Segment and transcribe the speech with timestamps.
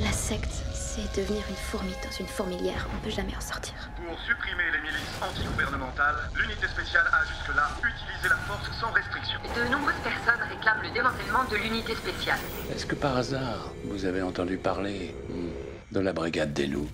[0.00, 2.86] La secte, c'est devenir une fourmi dans une fourmilière.
[2.92, 3.74] On ne peut jamais en sortir.
[3.96, 9.38] Pour supprimer les milices antigouvernementales, l'unité spéciale a jusque-là utilisé la force sans restriction.
[9.56, 12.38] De nombreuses personnes réclament le démantèlement de l'unité spéciale.
[12.74, 16.90] Est-ce que par hasard, vous avez entendu parler hmm, de la Brigade des Loups?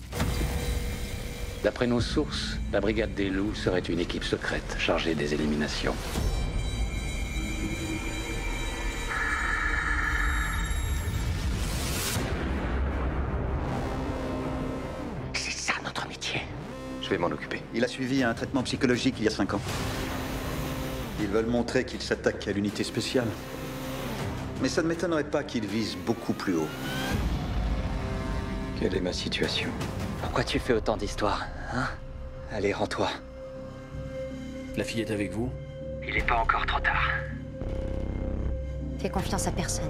[1.63, 5.95] D'après nos sources, la Brigade des Loups serait une équipe secrète chargée des éliminations.
[17.09, 17.63] Je vais m'en occuper.
[17.73, 19.61] Il a suivi un traitement psychologique il y a cinq ans.
[21.19, 23.25] Ils veulent montrer qu'ils s'attaquent à l'unité spéciale.
[24.61, 26.67] Mais ça ne m'étonnerait pas qu'ils visent beaucoup plus haut.
[28.79, 29.71] Quelle est ma situation?
[30.21, 31.87] Pourquoi tu fais autant d'histoires, hein?
[32.51, 33.09] Allez, rends-toi.
[34.77, 35.49] La fille est avec vous?
[36.07, 37.09] Il n'est pas encore trop tard.
[38.99, 39.89] Fais confiance à personne.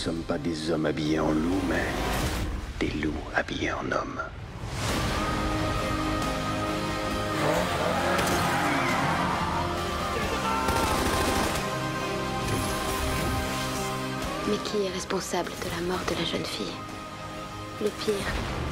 [0.00, 1.84] Sommes pas des hommes habillés en loups, mais
[2.78, 4.18] des loups habillés en hommes.
[14.48, 16.72] Mais qui est responsable de la mort de la jeune fille?
[17.82, 18.14] Le pire,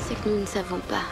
[0.01, 1.05] c'est que nous ne savons pas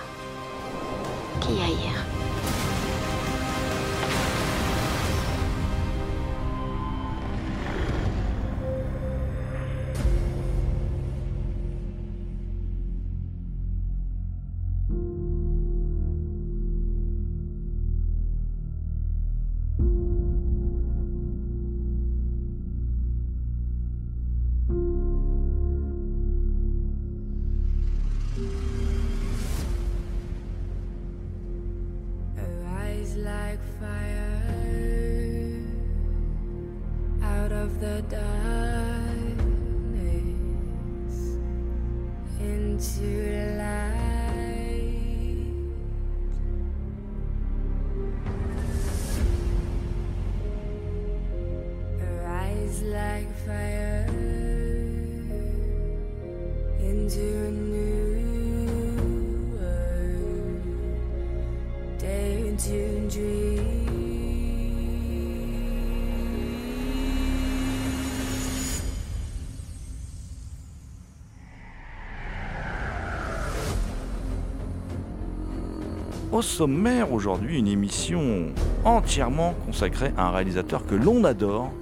[76.33, 78.53] Au sommaire aujourd'hui, une émission
[78.85, 81.73] entièrement consacrée à un réalisateur que l'on adore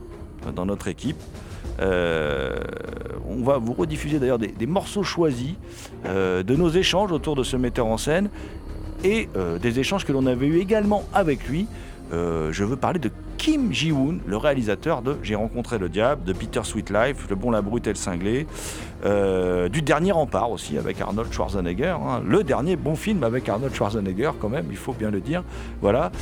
[0.52, 1.16] dans notre équipe.
[1.80, 2.56] Euh,
[3.28, 5.54] on va vous rediffuser d'ailleurs des, morceaux choisis
[6.06, 8.30] euh, de nos échanges autour de ce metteur en scène
[9.02, 11.66] et euh, des échanges que l'on avait eu également avec lui.
[12.12, 16.60] Je veux parler de Kim Ji-woon, le réalisateur de J'ai rencontré le diable, de Peter
[16.62, 18.46] Sweetlife, Le bon, la brute et le cinglé,
[19.02, 22.22] du dernier rempart aussi avec Arnold Schwarzenegger, hein.
[22.24, 25.42] le dernier bon film avec Arnold Schwarzenegger quand même, il faut bien le dire.
[25.80, 26.12] Voilà.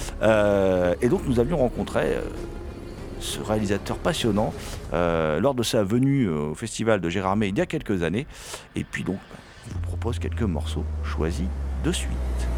[1.03, 2.17] Et donc nous avions rencontré
[3.23, 4.53] ce réalisateur passionnant
[4.93, 8.27] euh, lors de sa venue euh, au festival de Gérardmer il y a quelques années.
[8.77, 9.19] Et puis donc,
[9.69, 11.47] je vous propose quelques morceaux choisis
[11.85, 12.52] de suite.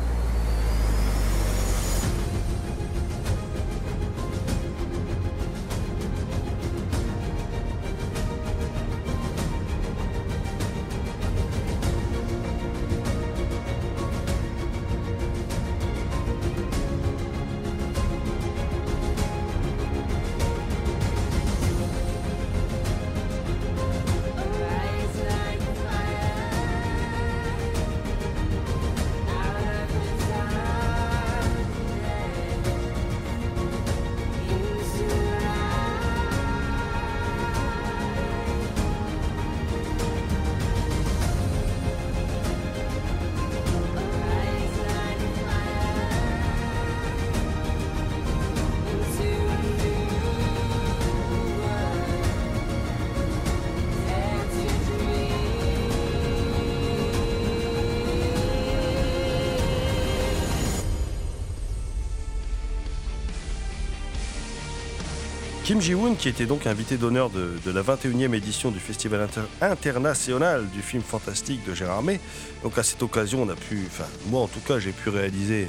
[65.65, 70.69] Kim Ji-woon, qui était donc invité d'honneur de, la 21e édition du Festival inter- international
[70.69, 72.21] du film fantastique de Gérard May.
[72.63, 75.67] Donc à cette occasion, on a pu, enfin moi en tout cas, j'ai pu réaliser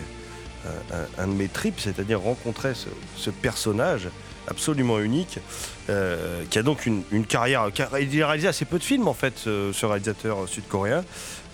[1.18, 2.74] un, un- de mes trips, c'est-à-dire rencontrer
[3.16, 4.10] ce personnage
[4.48, 5.40] absolument unique,
[5.90, 7.70] euh, qui a donc une, carrière.
[8.00, 11.04] Il a réalisé assez peu de films en fait, ce, réalisateur sud-coréen.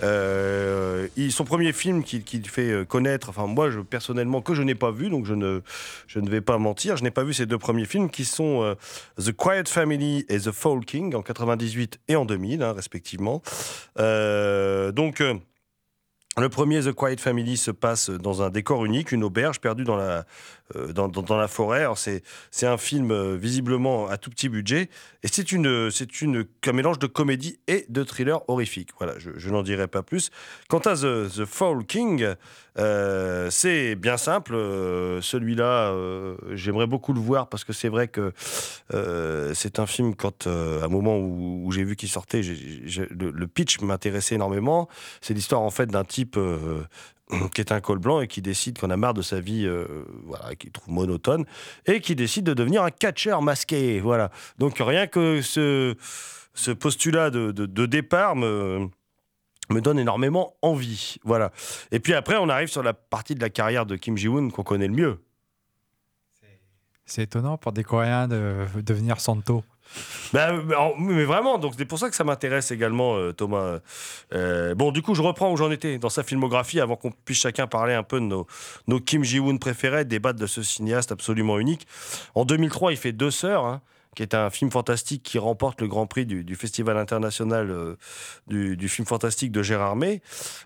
[0.04, 4.64] Euh, son premier film qu'il qu'il fait euh, connaître, enfin moi je, personnellement que je
[4.64, 5.62] n'ai pas vu, donc je ne,
[6.08, 8.76] je ne vais pas mentir, je n'ai pas vu ces deux premiers films qui sont
[9.24, 13.44] The Quiet Family et The Fall King en 98 et en 2000 hein, respectivement.
[13.98, 15.22] Donc
[16.38, 19.98] le premier, The Quiet Family, se passe dans un décor unique, une auberge perdue dans
[19.98, 20.26] la,
[20.78, 21.86] euh, forêt.
[21.96, 24.90] C'est un film euh, visiblement à tout petit budget
[25.24, 28.92] et c'est un mélange de comédie et de thriller horrifique.
[28.98, 30.32] Voilà, je, je n'en dirai pas plus.
[30.70, 32.26] Quant à The, The Fall King,
[32.78, 34.54] euh, c'est bien simple.
[34.56, 38.32] euh, Celui-là, euh, j'aimerais beaucoup le voir parce que c'est vrai que
[39.54, 44.36] c'est un film, quand, à un moment où, j'ai vu qu'il sortait, le, pitch m'intéressait
[44.36, 44.88] énormément.
[45.22, 46.38] C'est l'histoire en fait d'un type
[47.54, 49.86] qui est un col blanc et qui décide qu'on a marre de sa vie, euh,
[50.26, 51.46] voilà, qu'il trouve monotone,
[51.86, 54.00] et qui décide de devenir un catcheur masqué.
[54.02, 54.32] Voilà.
[54.60, 55.96] Donc rien que ce,
[56.54, 58.88] ce postulat de, de- de départ me
[59.72, 61.18] me donne énormément envie.
[61.24, 61.52] Voilà.
[61.92, 64.64] Et puis après, on arrive sur la partie de la carrière de Kim Ji-woon qu'on
[64.64, 65.20] connaît le mieux.
[67.06, 69.64] C'est étonnant pour des Coréens de devenir Santo.
[70.32, 73.80] Bah, mais en- mais vraiment, donc c'est pour ça que ça m'intéresse également, euh, Thomas.
[74.34, 77.40] Euh, bon, du coup, je reprends où j'en étais dans sa filmographie avant qu'on puisse
[77.40, 78.48] chacun parler un peu de nos,
[78.88, 81.86] nos Kim Ji-woon préférés, débattre de ce cinéaste absolument unique.
[82.36, 83.82] En 2003, il fait Deux Sœurs, hein,
[84.16, 87.96] qui est un film fantastique qui remporte le Grand Prix du, Festival international euh,
[88.48, 90.22] du, du film fantastique de Gérard May.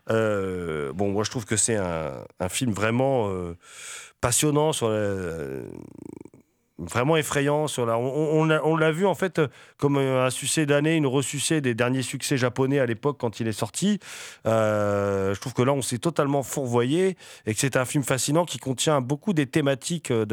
[0.10, 3.56] Euh, bon, moi, je trouve que c'est un, un film vraiment euh,
[4.20, 5.62] passionnant sur la
[6.78, 9.42] vraiment effrayant sur la on, on l'a- vu en fait
[9.78, 13.48] comme euh, un succès d'année une ressucée des derniers succès japonais à l'époque quand il
[13.48, 14.00] est sorti.
[14.46, 18.46] Euh, je trouve que là on s'est totalement fourvoyé et que c'est un film fascinant
[18.46, 20.26] qui contient beaucoup des thématiques euh,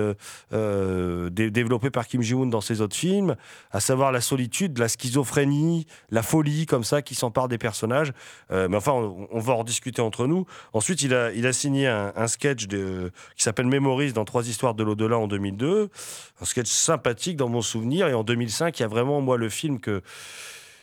[0.52, 3.36] de, dé- développées par Kim Ji-woon dans ses autres films
[3.70, 8.12] à savoir la solitude la schizophrénie la folie comme ça qui s'empare des personnages.
[8.50, 10.46] Mais enfin on, va en discuter entre nous.
[10.72, 14.74] Ensuite il a, il a signé un, sketch de, qui s'appelle Memories dans Trois histoires
[14.74, 15.90] de l'au-delà en 2002
[16.42, 18.08] un sketch sympathique dans mon souvenir.
[18.08, 20.02] Et en 2005, il y a vraiment, moi, le film que,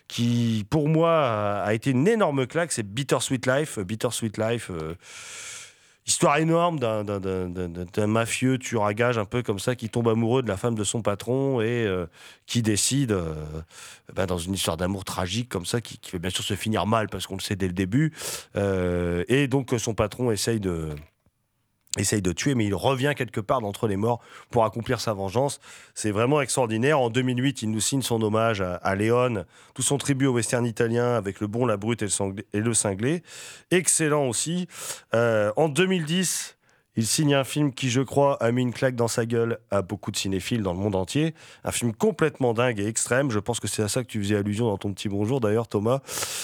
[0.07, 3.77] qui, pour moi, a, été une énorme claque, c'est Bittersweet Life.
[3.79, 4.95] Bittersweet Life, euh,
[6.07, 10.47] histoire énorme d'un- mafieux tueur à gage un peu comme ça, qui tombe amoureux de
[10.47, 12.07] la femme de son patron et euh,
[12.47, 13.35] qui décide, euh,
[14.15, 16.87] ben, dans une histoire d'amour tragique comme ça, qui, qui va bien sûr se finir
[16.87, 18.13] mal parce qu'on le sait dès le début.
[18.55, 20.95] Et donc, son patron essaye de
[21.97, 25.59] essaye de tuer, mais il revient quelque part d'entre les morts pour accomplir sa vengeance.
[25.95, 26.99] C'est vraiment extraordinaire.
[26.99, 30.65] En 2008, il nous signe son hommage à, à Léon, tout son tribut au western
[30.65, 33.23] italien avec le bon, la brute et le, cinglé.
[33.71, 34.67] Excellent aussi.
[35.15, 36.58] Euh, en 2010,
[36.95, 39.81] il signe un film qui, je crois, a mis une claque dans sa gueule à
[39.81, 41.33] beaucoup de cinéphiles dans le monde entier.
[41.63, 43.31] Un film complètement dingue et extrême.
[43.31, 45.67] Je pense que c'est à ça que tu faisais allusion dans ton petit bonjour, d'ailleurs,
[45.67, 46.01] Thomas.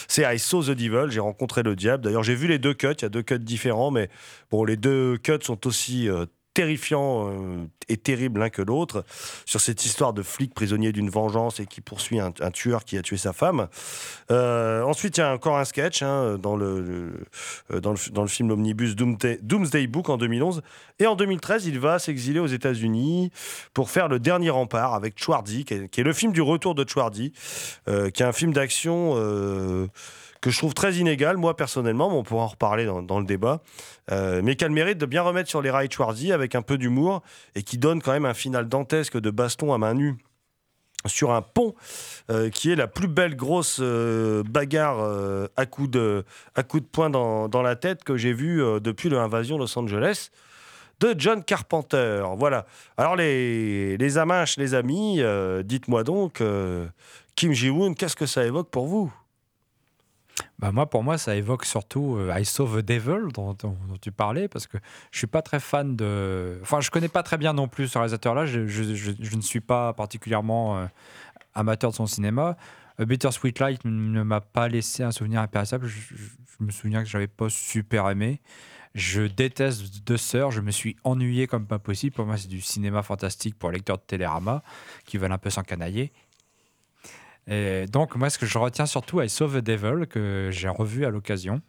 [0.07, 1.07] C'est I Saw the Devil.
[1.09, 2.03] J'ai rencontré le diable.
[2.03, 2.93] D'ailleurs, j'ai vu les deux cuts.
[2.97, 4.09] Il y a deux cuts différents, mais
[4.51, 6.25] bon, les deux cuts sont aussi euh,
[6.55, 9.03] terrifiants euh, et terribles l'un que l'autre
[9.45, 13.01] sur cette histoire de flic prisonnier d'une vengeance et qui poursuit un, tueur qui a
[13.01, 13.67] tué sa femme.
[14.31, 17.25] Euh, ensuite, il y a encore un sketch hein, dans, le, le-
[17.73, 20.61] euh, dans, le, film Omnibus Doomsday, Book en 2011.
[20.99, 23.31] Et en 2013, il va s'exiler aux États-Unis
[23.73, 27.33] pour faire Le Dernier Rempart avec Schwarzy, qui est, le film du retour de Schwarzy,
[27.89, 29.15] euh, qui est un film d'action.
[30.45, 33.63] Que je trouve très inégal, moi personnellement, mais on pourra en reparler dans, le débat,
[34.11, 36.61] euh, mais qui a le mérite de bien remettre sur les rails Schwarzy avec un
[36.61, 37.23] peu d'humour
[37.55, 40.17] et qui donne quand même un final dantesque de baston à main nue
[41.07, 41.73] sur un pont
[42.29, 44.99] euh, qui est la plus belle grosse euh, bagarre
[45.55, 46.23] à coups de,
[46.53, 50.29] à coup de poing dans, la tête que j'ai vue depuis l'invasion Los Angeles
[50.99, 52.23] de John Carpenter.
[52.37, 52.67] Voilà.
[52.97, 55.23] Alors les, les amanches, les amis,
[55.63, 56.43] dites-moi donc,
[57.35, 59.11] Kim Ji-woon, qu'est-ce que ça évoque pour vous?
[60.59, 63.55] Bah moi, pour moi, ça évoque surtout euh, I Saw the Devil dont,
[64.01, 64.77] tu parlais, parce que
[65.11, 66.59] je suis pas très fan de.
[66.61, 68.45] Enfin, je connais pas très bien non plus ce réalisateur-là.
[68.45, 70.85] Je, ne suis pas particulièrement euh,
[71.53, 72.57] amateur de son cinéma.
[72.99, 75.87] Euh, Bittersweet Light ne m'a pas laissé un souvenir impérissable.
[75.87, 78.41] Je me souviens que j'avais pas super aimé.
[78.93, 80.51] Je déteste Deux Sœurs.
[80.51, 82.15] Je me suis ennuyé comme pas possible.
[82.15, 84.63] Pour moi, c'est du cinéma fantastique pour lecteurs de Télérama
[85.05, 86.13] qui veulent un peu s'encanailler.
[87.47, 91.05] Et donc, moi, ce que je retiens surtout, I Saw the Devil, que j'ai revu
[91.05, 91.61] à l'occasion,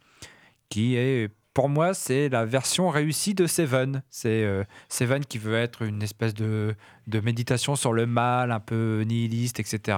[0.69, 4.03] qui est pour moi, c'est la version réussie de Seven.
[4.11, 6.75] C'est euh, Seven qui veut être une espèce de,
[7.07, 9.97] méditation sur le mal, un peu nihiliste, etc.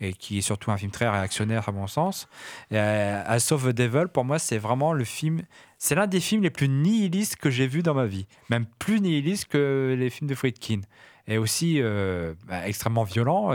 [0.00, 2.28] Et, qui est surtout un film très réactionnaire, à mon sens.
[2.72, 5.42] Euh, House of the Devil, pour moi, c'est vraiment le film.
[5.76, 8.28] C'est l'un des films les plus nihilistes que j'ai vu dans ma vie.
[8.48, 10.82] Même plus nihiliste que les films de Friedkin.
[11.26, 13.50] Et aussi euh, bah, extrêmement violent.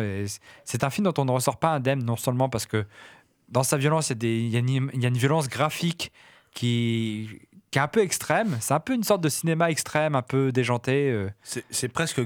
[0.64, 2.86] C'est un film dont on ne ressort pas indemne, non seulement parce que
[3.50, 6.12] dans sa violence, il y a y, une- violence graphique
[6.54, 7.30] qui,
[7.72, 8.58] qui est un peu extrême.
[8.60, 11.12] C'est un peu une sorte de cinéma extrême, un peu déjanté.
[11.12, 11.30] euh.
[11.44, 12.22] C'est presque,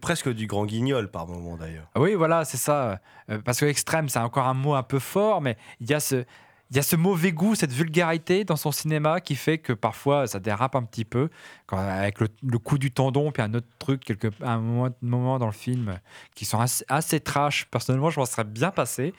[0.00, 1.88] presque du grand guignol par moment d'ailleurs.
[1.96, 3.00] Oui, voilà, c'est ça.
[3.30, 6.00] Euh, parce que extrême, c'est encore un mot un peu fort, mais il y a
[6.00, 6.24] ce.
[6.72, 10.26] Il y a ce mauvais goût, cette vulgarité dans son cinéma qui fait que parfois
[10.26, 11.28] ça dérape un petit peu,
[11.68, 14.58] avec le, coup du tendon, puis un autre truc, quelque, un
[15.02, 15.98] moment, dans le film,
[16.34, 17.66] qui sont assez, trash.
[17.66, 19.12] Personnellement, je m'en serais bien passé,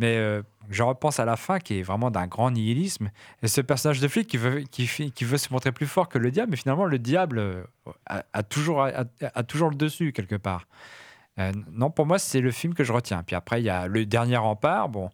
[0.00, 3.12] mais euh, je repense à la fin qui est vraiment d'un grand nihilisme.
[3.40, 4.64] Et ce personnage de flic qui veut,
[5.38, 7.62] se montrer plus fort que le diable, mais finalement le diable euh,
[8.08, 10.66] a toujours le dessus quelque part.
[11.38, 13.22] Euh, non, pour moi, c'est le film que je retiens.
[13.22, 15.10] Puis après, il y a Le Dernier Rempart, bon,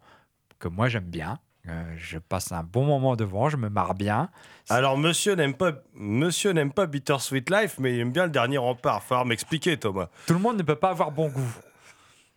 [0.57, 1.37] que moi j'aime bien.
[1.69, 4.29] Euh, je passe un bon moment devant, je me marre bien.
[4.69, 8.57] Alors monsieur n'aime pas, monsieur n'aime pas Bittersweet Life, mais il aime bien le dernier
[8.57, 9.01] rempart.
[9.01, 10.09] Falloir m'expliquer, Thomas.
[10.27, 11.55] Tout le monde ne peut pas avoir bon goût.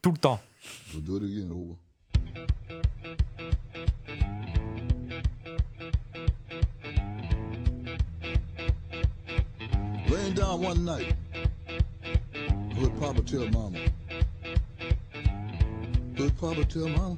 [0.01, 0.41] Tout le temps.
[0.95, 1.77] Over.
[10.09, 11.17] Laying down one night,
[12.79, 13.79] heard Papa tell Mama.
[16.17, 17.17] Heard Papa tell Mama.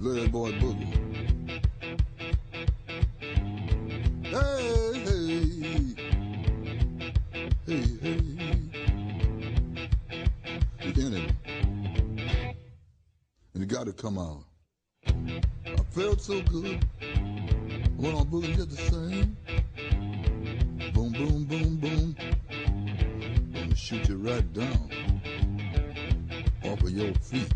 [0.00, 0.94] That boy boogie.
[4.24, 5.94] Hey, hey,
[7.66, 8.20] hey, hey.
[10.90, 11.28] The enemy.
[13.52, 14.44] And it got to come out.
[15.06, 16.82] I felt so good.
[17.02, 19.36] I went on boogie just the same.
[20.94, 22.16] Boom, boom, boom, boom.
[23.52, 24.90] Gonna shoot you right down
[26.64, 27.52] off of your feet.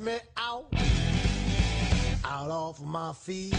[0.00, 0.66] Me out,
[2.24, 3.54] out off my feet.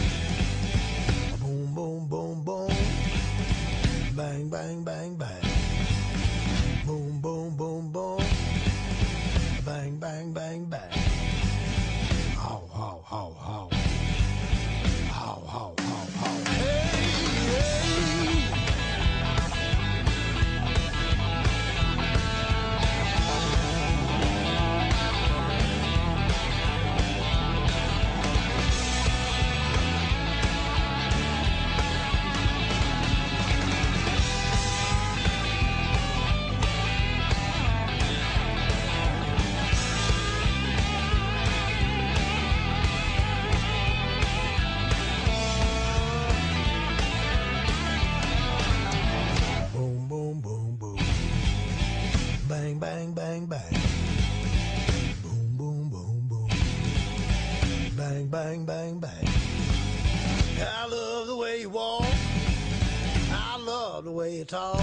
[64.49, 64.81] Talk.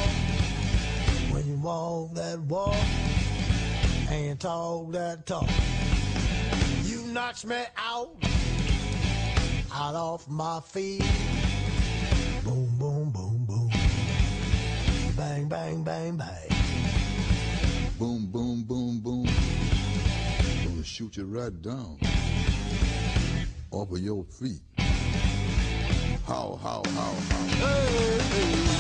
[1.33, 2.77] When you walk that walk
[4.09, 5.49] and talk that talk,
[6.85, 8.15] you knocks me out,
[9.75, 11.03] out off my feet.
[12.45, 13.71] Boom, boom, boom, boom.
[15.17, 16.49] Bang, bang, bang, bang.
[17.99, 19.27] Boom, boom, boom, boom.
[20.65, 21.99] Gonna shoot you right down
[23.73, 24.61] off of your feet.
[26.25, 27.47] How, how, how, how.
[27.59, 28.76] Boom,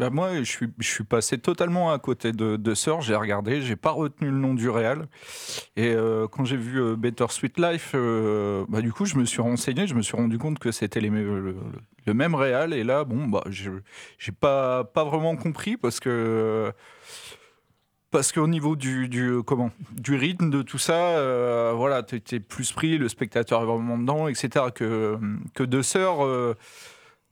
[0.00, 3.02] Bah, moi, je suis, je suis passé totalement à côté de, de Sœur.
[3.02, 5.08] J'ai regardé, j'ai pas retenu le nom du réal.
[5.76, 9.26] Et euh, quand j'ai vu euh, Better Sweet Life, euh, bah, du coup, je me
[9.26, 12.72] suis renseigné, je me suis rendu compte que c'était le, même réal.
[12.72, 16.72] Et là, bon, bah, j'ai pas, pas vraiment compris parce que.
[18.10, 22.40] Parce qu'au niveau du, du, comment, du rythme de tout ça, euh, voilà, tu es
[22.40, 24.64] plus pris, le spectateur est vraiment dedans, etc.
[24.74, 25.18] Que,
[25.54, 26.24] que Deux Sœurs.
[26.24, 26.56] euh,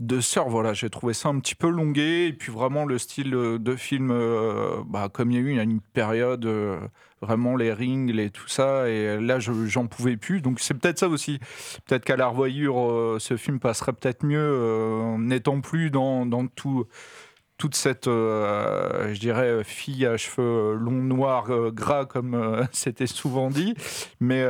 [0.00, 2.26] de sœurs, voilà, j'ai trouvé ça un petit peu longué.
[2.28, 5.58] Et puis vraiment le style euh, de film, euh, bah, comme il y a eu
[5.60, 6.78] une période, euh,
[7.20, 10.40] vraiment les rings, les tout ça, et là je- j'en pouvais plus.
[10.40, 11.40] Donc c'est peut-être ça aussi.
[11.86, 16.86] Peut-être qu'à la revoyure, ce film passerait peut-être mieux, n'étant plus dans, dans tout
[17.58, 23.74] toute cette, je dirais, fille à cheveux longs, noirs, gras, comme c'était souvent dit.
[24.20, 24.44] Mais,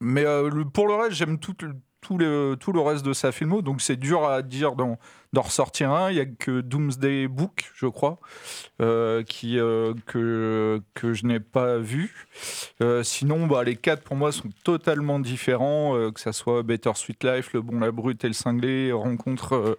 [0.00, 0.24] mais
[0.72, 1.54] pour le reste, j'aime tout,
[2.00, 4.98] tout, le, tout le reste de sa filmo, donc c'est dur à dire d'en,
[5.34, 6.10] ressortir un.
[6.10, 8.18] Il n'y a que Doomsday Book, je crois,
[8.80, 12.26] euh, qui, euh, que, que je n'ai pas vu.
[12.82, 17.22] Euh, sinon, bah, les quatre pour moi sont totalement différents, que ça soit Better Sweet
[17.24, 19.54] Life, Le Bon, la Brute et le Cinglé, Rencontre.
[19.54, 19.78] euh,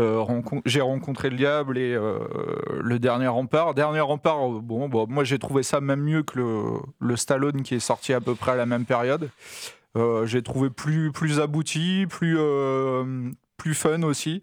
[0.00, 3.74] euh, rencon- j'ai rencontré le diable et le dernier rempart.
[3.74, 6.62] Dernier rempart, bon, bon, moi j'ai trouvé ça même mieux que le,
[7.00, 9.30] le Stallone qui est sorti à peu près à la même période.
[9.96, 14.40] Euh, j'ai trouvé plus, plus abouti, plus, euh, plus fun aussi.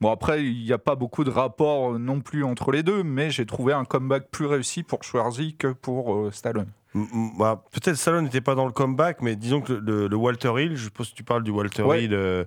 [0.00, 3.02] Bon, après, il n'y a pas beaucoup de rapport euh, non plus entre les deux,
[3.02, 6.70] mais j'ai trouvé un comeback plus réussi pour Schwarzy que pour Stallone.
[6.94, 10.52] Bah, Peut-être Stallone n'était pas dans le comeback, mais disons que le, le- le Walter
[10.58, 12.04] Hill, je suppose que tu parles du Walter Ouais.
[12.04, 12.44] Hill euh,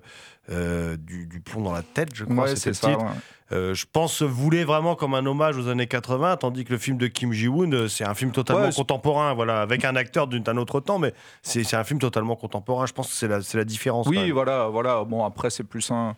[0.50, 3.00] euh, du, du plomb dans la tête, je crois, Ouais, c'est ça, titre.
[3.02, 3.10] ouais.
[3.52, 6.78] Euh, je pense se voulait vraiment comme un hommage aux années 80, tandis que le
[6.78, 10.56] film de Kim Ji-woon, euh, c'est un film totalement contemporain, voilà, avec un acteur d'un
[10.56, 12.86] autre temps, mais c'est un film totalement contemporain.
[12.86, 14.06] Je pense que c'est la, la différence.
[14.08, 15.04] Oui, voilà, voilà.
[15.04, 16.16] Bon, après, c'est plus un,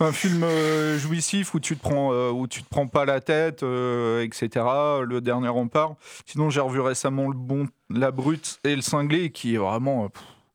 [0.00, 3.20] un film euh, jouissif où tu te prends, euh, où tu te prends pas la
[3.20, 4.64] tête, euh, etc.
[5.04, 5.96] Le dernier rempart.
[6.26, 10.08] Sinon, j'ai revu récemment le bon, la brute et le cinglé, qui est vraiment.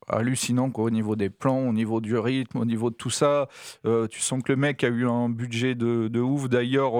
[0.09, 3.47] hallucinant au niveau des plans, au niveau du rythme, au niveau de tout ça.
[3.83, 6.49] Tu sens que le mec a eu un budget de, ouf.
[6.49, 6.93] D'ailleurs,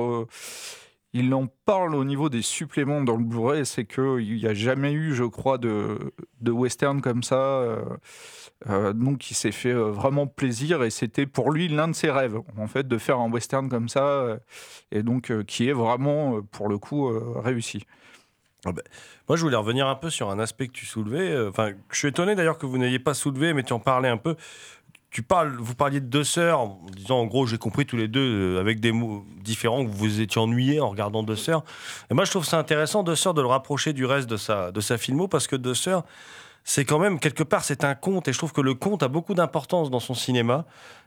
[1.13, 4.93] il en parle au niveau des suppléments dans le Blu-ray, c'est qu'il n'y a jamais
[4.93, 5.99] eu, je crois, de,
[6.41, 7.35] de western comme ça.
[7.35, 7.83] euh,
[8.69, 12.09] euh, donc il s'est fait euh, vraiment plaisir et c'était pour lui l'un de ses
[12.09, 14.37] rêves, en fait, de faire un western comme ça, euh,
[14.91, 17.83] et donc qui est vraiment, pour le coup, réussi.
[18.65, 18.81] Ah ben,
[19.27, 21.47] moi, je voulais revenir un peu sur un aspect que tu soulevais.
[21.49, 24.15] Enfin, je suis étonné d'ailleurs que vous n'ayez pas soulevé, mais tu en parlais un
[24.15, 24.37] peu.
[25.13, 28.07] Tu parles, vous parliez de deux sœurs, en disant en gros, j'ai compris tous les
[28.07, 31.63] deux euh, avec des mots différents que vous vous étiez ennuyés en regardant deux sœurs.
[32.09, 34.71] Et moi, je trouve ça intéressant deux sœurs de le rapprocher du reste de sa
[34.71, 36.03] de sa filmo parce que deux sœurs,
[36.63, 39.07] c'est quand même quelque part c'est un conte et je trouve que le conte a
[39.07, 40.65] beaucoup d'importance dans son cinéma.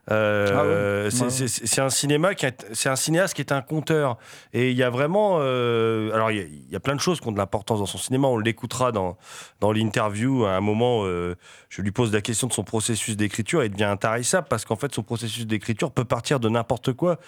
[0.09, 1.31] Euh, Ah c'est- Ouais.
[1.31, 4.19] c'est- c'est c'est un cinéma qui est- c'est un cinéaste qui est un conteur.
[4.53, 7.01] Et il y a vraiment euh, alors il y, a- il y a plein de
[7.01, 8.29] choses qui ont de l'importance dans son cinéma.
[8.29, 9.17] On l'écoutera dans
[9.59, 10.45] dans l'interview.
[10.45, 11.35] À un moment euh,
[11.71, 14.77] je lui pose la question de son processus d'écriture et il devient intarissable parce qu'en
[14.77, 17.19] fait son processus d'écriture peut partir de n'importe quoi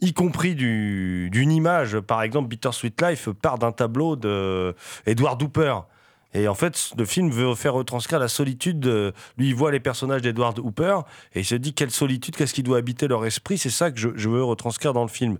[0.00, 1.98] y compris du- d'une image.
[2.00, 5.74] Par exemple Bittersweet Life part d'un tableau de Edward Hooper
[6.34, 8.80] et en fait, le film veut faire retranscrire la solitude.
[8.80, 11.00] de- Lui, il voit les personnages d'Edward Hooper
[11.34, 13.58] et il se dit quelle solitude, qu'est-ce qui doit habiter leur esprit?
[13.58, 15.38] C'est ça que je, veux retranscrire dans le film.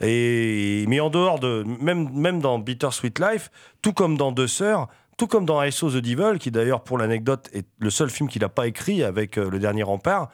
[0.00, 3.50] Et mais en dehors de même même dans Bittersweet Life,
[3.82, 4.88] tout comme dans Deux sœurs.
[5.16, 8.28] Tout comme dans I Saw the Devil, qui d'ailleurs, pour l'anecdote, est le seul film
[8.28, 10.28] qu'il n'a pas écrit avec euh, Le Dernier Rempart.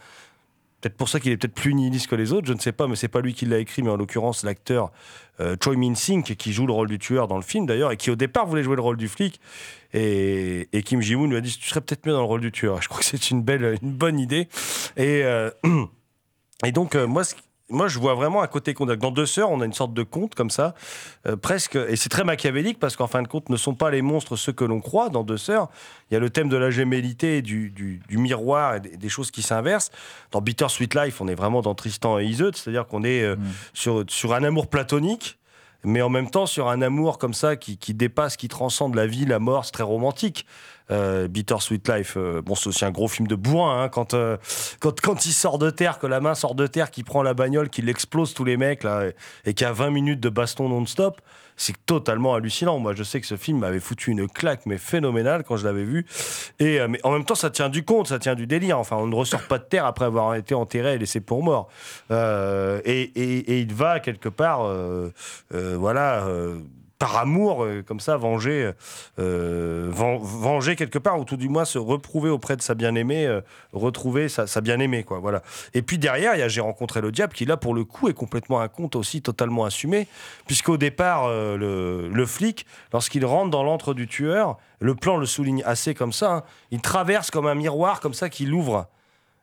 [0.80, 2.86] Peut-être pour ça qu'il est peut-être plus nihiliste que les autres, je ne sais pas,
[2.86, 4.90] mais c'est pas lui qui l'a écrit, mais en l'occurrence l'acteur
[5.40, 8.10] euh, Choi Min-sing qui joue le rôle du tueur dans le film d'ailleurs et qui
[8.10, 9.40] au départ voulait jouer le rôle du flic
[9.92, 12.80] et, Kim Ji-woon lui a dit tu serais peut-être mieux dans le rôle du tueur.
[12.80, 14.48] Je crois que c'est une belle, une bonne idée
[14.96, 15.50] et euh,
[16.64, 17.24] et donc euh, moi
[17.70, 18.90] moi, je vois vraiment un côté conte.
[18.90, 20.74] Dans Deux Sœurs, on a une sorte de conte comme ça,
[21.26, 21.76] euh, presque.
[21.76, 24.52] Et c'est très machiavélique parce qu'en fin de compte, ne sont pas les monstres ceux
[24.52, 25.68] que l'on croit dans Deux Sœurs.
[26.10, 29.30] Il y a le thème de la gémellité, du, du, du miroir et des, choses
[29.30, 29.90] qui s'inversent.
[30.30, 33.36] Dans Bittersweet Life, on est vraiment dans Tristan et Iseut, c'est-à-dire qu'on est euh,
[33.74, 35.39] sur, sur un amour platonique.
[35.84, 39.06] Mais en même temps, sur un amour comme ça qui, qui dépasse, qui transcende la
[39.06, 40.46] vie, la mort, c'est très romantique.
[40.90, 44.36] Euh, Bittersweet Life, euh, bon, c'est aussi un gros film de bourrin hein, quand, euh,
[44.80, 47.32] quand, quand il sort de terre, que la main sort de terre, qu'il prend la
[47.32, 49.14] bagnole, qu'il explose tous les mecs là, et,
[49.44, 51.20] et qu'il y a 20 minutes de baston non-stop.
[51.60, 52.78] C'est totalement hallucinant.
[52.78, 55.84] Moi, je sais que ce film m'avait foutu une claque, mais phénoménale quand je l'avais
[55.84, 56.06] vu.
[56.58, 58.78] Et euh, mais en même temps, ça tient du compte, ça tient du délire.
[58.78, 61.68] Enfin, on ne ressort pas de terre après avoir été enterré et laissé pour mort.
[62.10, 65.10] Euh, et, il va quelque part, euh,
[65.50, 66.24] voilà.
[67.00, 68.70] Par amour, euh, comme ça, venger,
[69.18, 73.26] euh, ven- venger quelque part, ou tout du moins se reprouver auprès de sa bien-aimée,
[73.26, 73.40] euh,
[73.72, 75.04] retrouver sa, bien-aimée.
[75.08, 75.42] Voilà.
[75.74, 78.08] Et puis derrière, il y a J'ai rencontré le diable, qui là, pour le coup,
[78.08, 80.06] est complètement un conte aussi totalement assumé,
[80.46, 85.62] puisqu'au départ, le, le flic, lorsqu'il rentre dans l'antre du tueur, le plan le souligne
[85.64, 88.86] assez comme ça, hein, il traverse comme un miroir, comme ça, qu'il ouvre.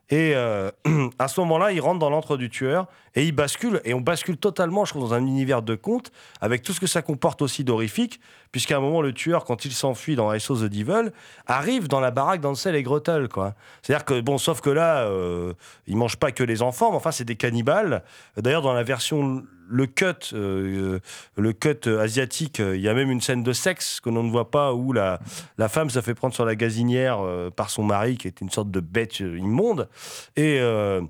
[0.09, 0.71] Et euh,
[1.19, 3.81] à ce moment-là, il rentre dans l'antre du tueur et il bascule.
[3.83, 6.87] Et on bascule totalement, je trouve, dans un univers de conte, avec tout ce que
[6.87, 8.19] ça comporte aussi d'horrifique,
[8.51, 11.11] puisqu'à un moment, le tueur, quand il s'enfuit dans Saw the Devil,
[11.45, 13.27] arrive dans la baraque d'Ansel et Gretel.
[13.27, 13.53] quoi.
[13.81, 15.53] C'est-à-dire que, bon, sauf que là, euh,
[15.85, 18.03] il mange pas que les enfants, mais enfin, c'est des cannibales.
[18.37, 20.99] D'ailleurs, dans la version le cut, euh,
[21.35, 24.23] le cut euh, asiatique, euh, il y a même une scène de sexe que l'on
[24.23, 25.19] ne voit pas où la,
[25.57, 28.49] la femme se fait prendre sur la gazinière euh, par son mari qui est une
[28.49, 29.89] sorte de bête euh, immonde.
[30.35, 31.01] Et, euh,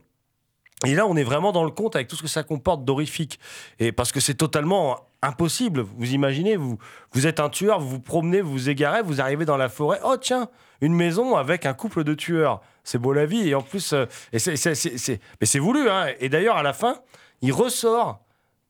[0.85, 3.39] et là, on est vraiment dans le conte avec tout ce que ça comporte d'horrifique.
[3.79, 5.81] Et parce que c'est totalement impossible.
[5.97, 6.77] Vous imaginez, vous,
[7.13, 9.99] vous êtes un tueur, vous vous promenez, vous vous égarez, vous arrivez dans la forêt.
[10.05, 10.49] Oh tiens,
[10.81, 12.61] une maison avec un couple de tueurs.
[12.83, 13.49] C'est beau la vie.
[13.49, 14.05] Et en plus, euh,
[14.37, 15.89] c'est, mais c'est voulu.
[15.89, 16.07] Hein.
[16.19, 16.99] Et d'ailleurs, à la fin,
[17.41, 18.19] il ressort.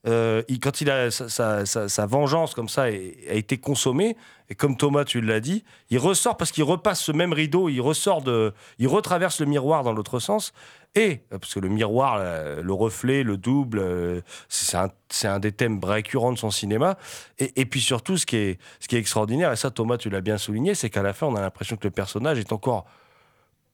[0.07, 4.15] euh, il- quand il a sa, sa- vengeance comme ça a été consommée,
[4.49, 7.81] et comme Thomas tu l'as dit, il ressort parce qu'il repasse ce même rideau, il
[7.81, 10.53] ressort de, il retraverse le miroir dans l'autre sens,
[10.97, 15.83] et euh, parce que le miroir, le reflet, le double, euh, c'est un, des thèmes
[15.83, 16.97] récurrents de son cinéma.
[17.37, 18.59] Et, puis surtout, ce qui est,
[18.91, 21.77] extraordinaire, et ça Thomas tu l'as bien souligné, c'est qu'à la fin on a l'impression
[21.77, 22.85] que le personnage est encore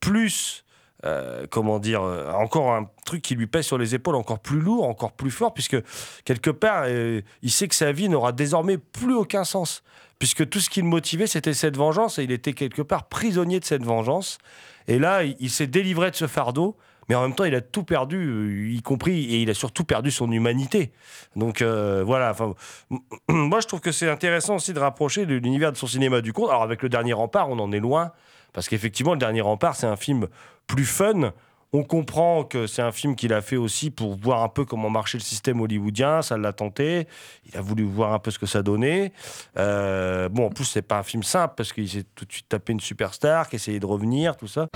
[0.01, 0.65] plus,
[1.05, 4.85] euh, comment dire, encore un truc qui lui pèse sur les épaules, encore plus lourd,
[4.85, 5.77] encore plus fort, puisque
[6.25, 9.81] quelque part, il sait que sa vie n'aura désormais plus aucun sens,
[10.19, 13.61] puisque tout ce qui le motivait, c'était cette vengeance, et il était quelque part prisonnier
[13.61, 14.39] de cette vengeance.
[14.87, 16.75] Et là, il s'est délivré de ce fardeau.
[17.09, 19.83] Mais en même temps, il a tout perdu, euh, y compris, et il a surtout
[19.83, 20.91] perdu son humanité.
[21.35, 22.35] Donc euh, voilà,
[23.29, 26.49] moi je trouve que c'est intéressant aussi de rapprocher l'univers de son cinéma du conte.
[26.49, 28.11] Alors avec le dernier rempart, on en est loin,
[28.53, 30.27] parce qu'effectivement, le dernier rempart, c'est un film
[30.67, 31.33] plus fun.
[31.75, 34.91] On comprend que c'est un film qu'il a fait aussi pour voir un peu comment
[34.91, 36.21] marchait le système hollywoodien.
[36.21, 37.07] Ça l'a tenté.
[37.47, 39.11] Il a voulu voir un peu ce que ça donnait.
[39.57, 42.47] Euh, bon, en plus, c'est pas un film simple parce qu'il s'est tout de suite
[42.47, 44.67] tapé une superstar qui essayait de revenir, tout ça.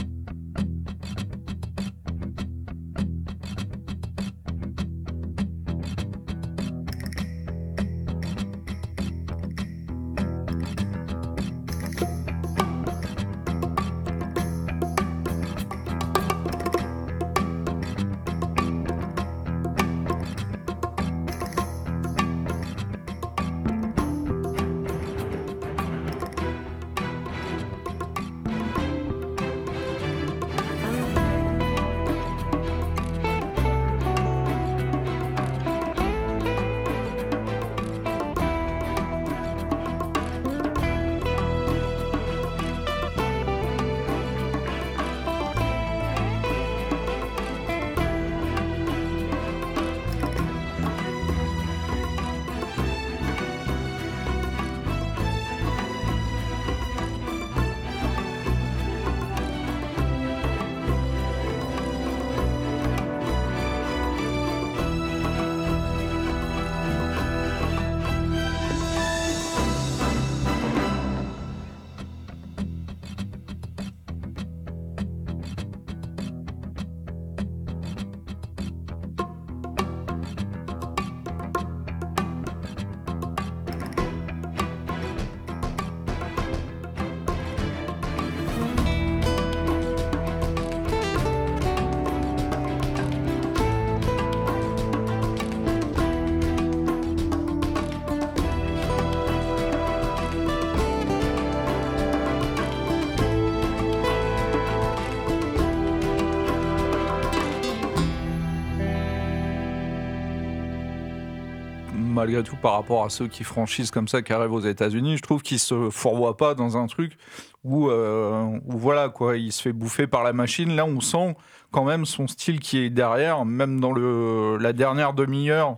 [112.18, 115.22] Malgré tout par rapport à ceux qui franchissent comme ça, qui arrivent aux États-Unis, je
[115.22, 117.16] trouve qu'il se fourvoie pas dans un truc
[117.64, 120.76] où, euh, où voilà quoi, il se fait bouffer par la machine.
[120.76, 121.36] Là, on sent
[121.70, 125.78] quand même son style qui est derrière, même dans le la dernière demi-heure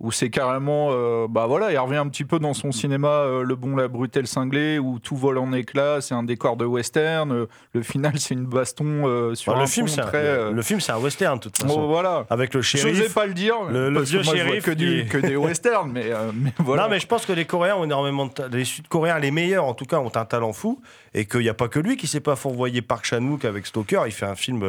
[0.00, 3.42] où c'est carrément, euh, bah voilà, il revient un petit peu dans son cinéma euh,
[3.42, 6.56] Le Bon, la Brute et le Cinglé, où tout vole en éclats, c'est un décor
[6.56, 10.00] de western, euh, le final c'est une baston euh, sur Bah, un le, film, c'est
[10.00, 10.22] un, très...
[10.22, 11.80] le, le film, c'est un western, de toute façon.
[11.82, 12.26] Oh, voilà.
[12.30, 12.96] Avec le Je shérif.
[12.96, 14.64] n'osais pas le dire, Le, le vieux que moi, je vois shérif.
[14.66, 16.84] que, du- qui- que des westerns, mais, mais voilà.
[16.84, 19.64] Non, mais je pense que les Coréens ont énormément de ta- Les Sud-Coréens, les meilleurs
[19.64, 20.80] en tout cas, ont un talent fou.
[21.14, 24.02] Et qu'il n'y a pas que lui qui s'est pas fourvoyé Park Chan-wook avec Stalker.
[24.06, 24.62] Il fait un film.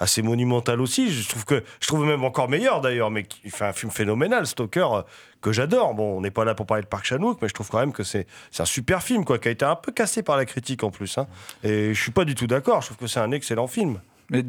[0.00, 1.10] Euh, assez monumental aussi.
[1.10, 4.46] Je trouve que je trouve même encore meilleur d'ailleurs, mais qui fait un film phénoménal,
[4.46, 5.02] Stalker, euh,
[5.40, 5.94] que j'adore.
[5.94, 7.92] Bon, on n'est pas là pour parler de Park Chan-wook, mais je trouve quand même
[7.92, 10.44] que c'est c'est un super film, quoi, qui a été un peu cassé par la
[10.44, 11.18] critique en plus.
[11.18, 11.26] hein.
[11.62, 12.80] Et je suis pas du tout d'accord.
[12.82, 14.00] Je trouve que c'est un excellent film.
[14.30, 14.44] Mais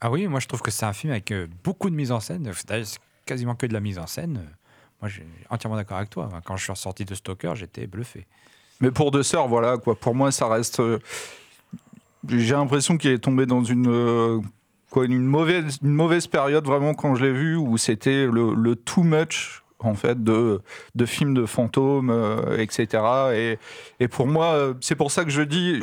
[0.00, 2.20] Ah oui, moi je trouve que c'est un film avec euh, beaucoup de mise en
[2.20, 2.42] scène.
[2.68, 4.36] D'ailleurs, c'est quasiment que de la mise en scène.
[4.38, 4.50] Euh,
[5.00, 6.28] Moi, je suis entièrement d'accord avec toi.
[6.44, 8.26] Quand je suis ressorti de Stalker, j'étais bluffé.
[8.80, 9.94] Mais pour deux sœurs, voilà, quoi.
[9.96, 10.80] Pour moi, ça reste.
[12.28, 13.88] J'ai l'impression qu'il est tombé dans une.
[13.88, 14.40] euh,
[14.90, 18.76] Quoi, une mauvaise, une mauvaise période vraiment quand je l'ai vu où c'était le, le
[18.76, 20.60] too much en fait de,
[20.94, 23.02] de films de fantômes euh, etc
[23.34, 23.58] et,
[24.00, 25.80] et pour moi euh, c'est pour ça que je dis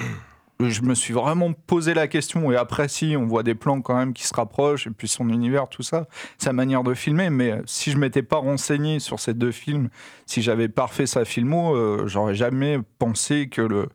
[0.67, 3.95] je me suis vraiment posé la question et après si on voit des plans quand
[3.95, 7.51] même qui se rapprochent et puis son univers tout ça sa manière de filmer mais
[7.51, 9.87] euh, si je m'étais pas renseigné sur ces deux films
[10.25, 13.87] si j'avais pas refait sa filmo euh, j'aurais jamais pensé que le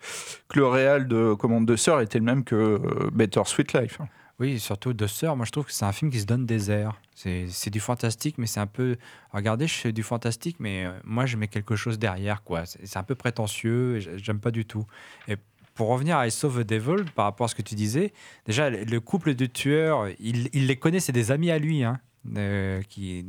[0.48, 4.00] que le réal de Commande de Sœurs était le même que euh, Better Sweet Life
[4.00, 4.09] hein.
[4.40, 6.68] Oui, surtout Deux Sœurs, moi je trouve que c'est un film qui se donne des
[6.70, 7.00] airs.
[7.14, 8.96] C'est du fantastique, mais c'est un peu.
[9.31, 12.66] Regardez, je fais du fantastique, mais euh, moi je mets quelque chose derrière, quoi.
[12.66, 14.85] C'est un peu prétentieux, j'aime pas du tout.
[15.29, 15.37] Et
[15.74, 18.12] pour revenir à I Saw the Devil, par rapport à ce que tu disais,
[18.46, 21.82] déjà le le couple de tueurs, il, il les connaît, c'est des amis à lui,
[21.82, 22.00] hein,
[22.37, 23.26] euh, qui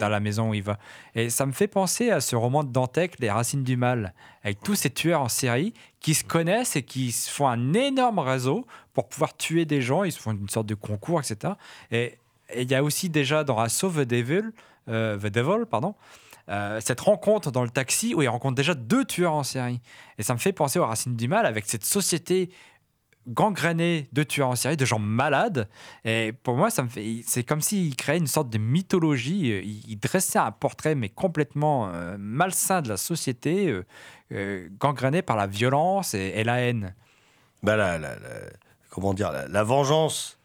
[0.00, 0.78] dans la maison où il va.
[1.14, 4.60] Et ça me fait penser à ce roman de Dantec, Les Racines du Mal, avec
[4.60, 8.66] tous ces tueurs en série qui se connaissent et qui se font un énorme réseau
[8.94, 10.02] pour pouvoir tuer des gens.
[10.02, 11.54] Ils se font une sorte de concours, etc.
[11.92, 12.18] Et
[12.54, 14.50] et il y a aussi déjà dans Assaut the Devil,
[14.88, 15.94] euh, the Devil pardon,
[16.48, 19.80] euh, cette rencontre dans le taxi où il rencontre déjà deux tueurs en série.
[20.18, 22.50] Et ça me fait penser aux Racines du Mal avec cette société
[23.28, 25.68] gangrénée de tueurs en série, de gens malades.
[26.04, 29.52] Et pour moi, ça me fait, c'est comme s'il créait une sorte de mythologie.
[29.52, 33.78] Euh, Il, dressait un portrait mais complètement euh, malsain de la société,
[34.78, 36.94] gangrénée par la violence et, la haine.
[37.62, 37.98] Bah,
[38.88, 40.39] comment dire, la vengeance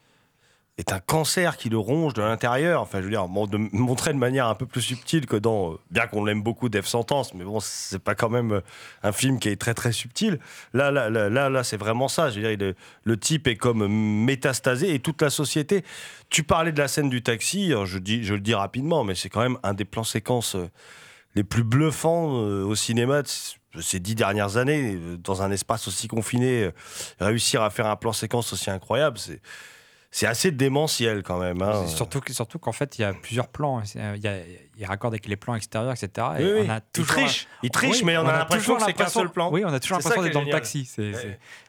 [0.78, 2.82] est un cancer qui le ronge de l'intérieur.
[2.82, 5.80] Enfin, je veux dire, de montrer de manière un peu plus subtile que dans, euh,
[5.90, 8.62] bien qu'on l'aime beaucoup, Death Sentence, mais bon, c'est pas quand même euh,
[9.02, 10.40] un film qui est très très subtil.
[10.74, 12.30] Là, là, là, là, c'est vraiment ça.
[12.30, 15.86] Je veux dire, le type est comme métastasé et toute la société.
[16.30, 19.16] Tu parlais de la scène du taxi, alors je dis, je le dis rapidement, mais
[19.16, 20.70] c'est quand même un des plans séquences euh,
[21.36, 23.22] les plus bluffants au cinéma
[23.82, 26.70] ces dix dernières années, dans un espace aussi confiné,
[27.20, 29.42] réussir à faire un plan séquence aussi incroyable, c'est
[30.18, 31.62] c'est assez démentiel quand même.
[31.62, 31.88] hein.
[31.88, 33.82] Surtout, que- surtout qu'en fait, il y a plusieurs plans.
[34.78, 36.28] Il raccorde avec les plans extérieurs, etc.
[36.38, 36.66] Oui, et oui.
[36.68, 37.46] on a Il toujours triche.
[37.46, 39.52] un- Il triche, mais on a l'impression que c'est qu'un l'impression- seul plan.
[39.52, 40.86] Oui, on a toujours l'impression d'être dans le taxi.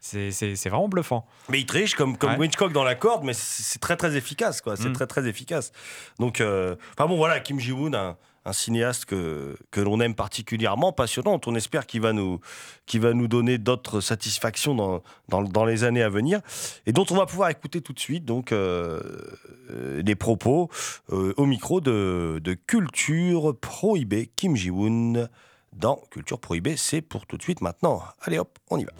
[0.00, 1.26] C'est, vraiment bluffant.
[1.48, 2.46] Mais il triche comme, comme Ouais.
[2.46, 4.76] Hitchcock dans la corde, mais c'est très très efficace, quoi.
[4.76, 4.92] C'est Mm.
[4.94, 5.72] très très efficace.
[6.18, 10.92] Donc, euh, enfin bon, voilà, Kim Ji-woon, un, un cinéaste que, que l'on aime particulièrement,
[10.92, 11.40] passionnant.
[11.46, 12.38] On espère qu'il va nous,
[12.86, 16.40] qu'il va nous donner d'autres satisfactions dans, dans, dans les années à venir,
[16.86, 19.00] et dont on va pouvoir écouter tout de suite donc euh,
[19.72, 20.70] euh, les propos
[21.10, 22.54] euh, au micro de, de
[22.96, 25.28] Culture Prohibée, Kim Ji-woon.
[25.74, 28.02] Dans Culture Prohibée, c'est pour tout de suite maintenant.
[28.22, 28.92] Allez hop, on y va.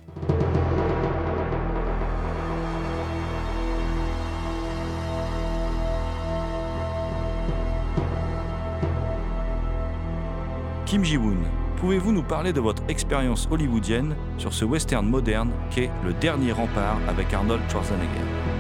[10.84, 11.38] Kim Ji-woon,
[11.78, 16.98] pouvez-vous nous parler de votre expérience hollywoodienne sur ce western moderne qu'est Le Dernier Rempart
[17.08, 18.55] avec Arnold Schwarzenegger?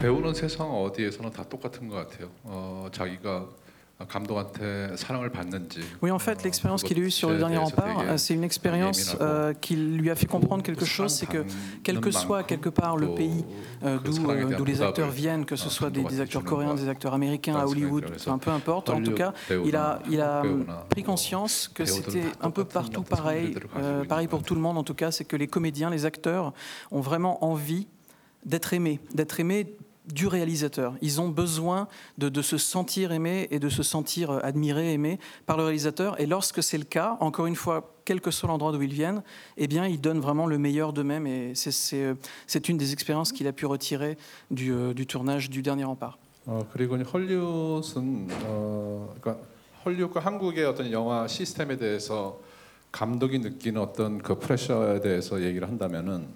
[0.00, 2.30] 배우는 세상 어디에서는 다 똑같은 것 같아요.
[2.44, 3.46] 어, 자기가
[4.08, 5.80] 감독한테 사랑을 받는지.
[6.02, 9.16] Oui, en fait, l'expérience qu'il a eue sur le dernier rempart, euh, c'est une expérience
[9.22, 11.46] euh, qui lui a fait comprendre quelque chose, c'est que
[11.82, 13.42] quel que soit quelque part le pays
[13.84, 16.90] euh, d'où euh, d'où les acteurs viennent, que ce soit des, des acteurs coréens, des
[16.90, 19.32] acteurs américains à Hollywood, enfin, peu importe, en tout cas,
[19.64, 24.28] il a, il a euh, pris conscience que c'était un peu partout pareil, euh, pareil
[24.28, 26.52] pour tout le monde en tout cas, c'est que les comédiens, les acteurs
[26.90, 27.86] ont vraiment envie
[28.44, 29.74] d'être aimés, d'être aimés
[30.10, 30.94] du réalisateur.
[31.02, 35.18] Ils ont besoin de, de se sentir aimés et de se sentir euh, admirés, aimés
[35.46, 36.20] par le réalisateur.
[36.20, 39.22] Et lorsque c'est le cas, encore une fois, quel que soit l'endroit d'où ils viennent,
[39.56, 41.26] eh bien, ils donnent vraiment le meilleur d'eux-mêmes.
[41.26, 42.14] Et c'est- c'est euh,
[42.46, 44.16] c'est une des expériences qu'il a pu retirer
[44.52, 46.18] du, euh, du tournage du dernier rempart.
[46.48, 49.44] 어, 그리고 이제 헐리우드는 어, 그러니까
[49.84, 52.38] 헐리우드과 한국의 어떤 영화 시스템에 대해서
[52.92, 56.28] 감독이 느끼는 어떤 그 프레셔에 대해서 얘기를 한다면은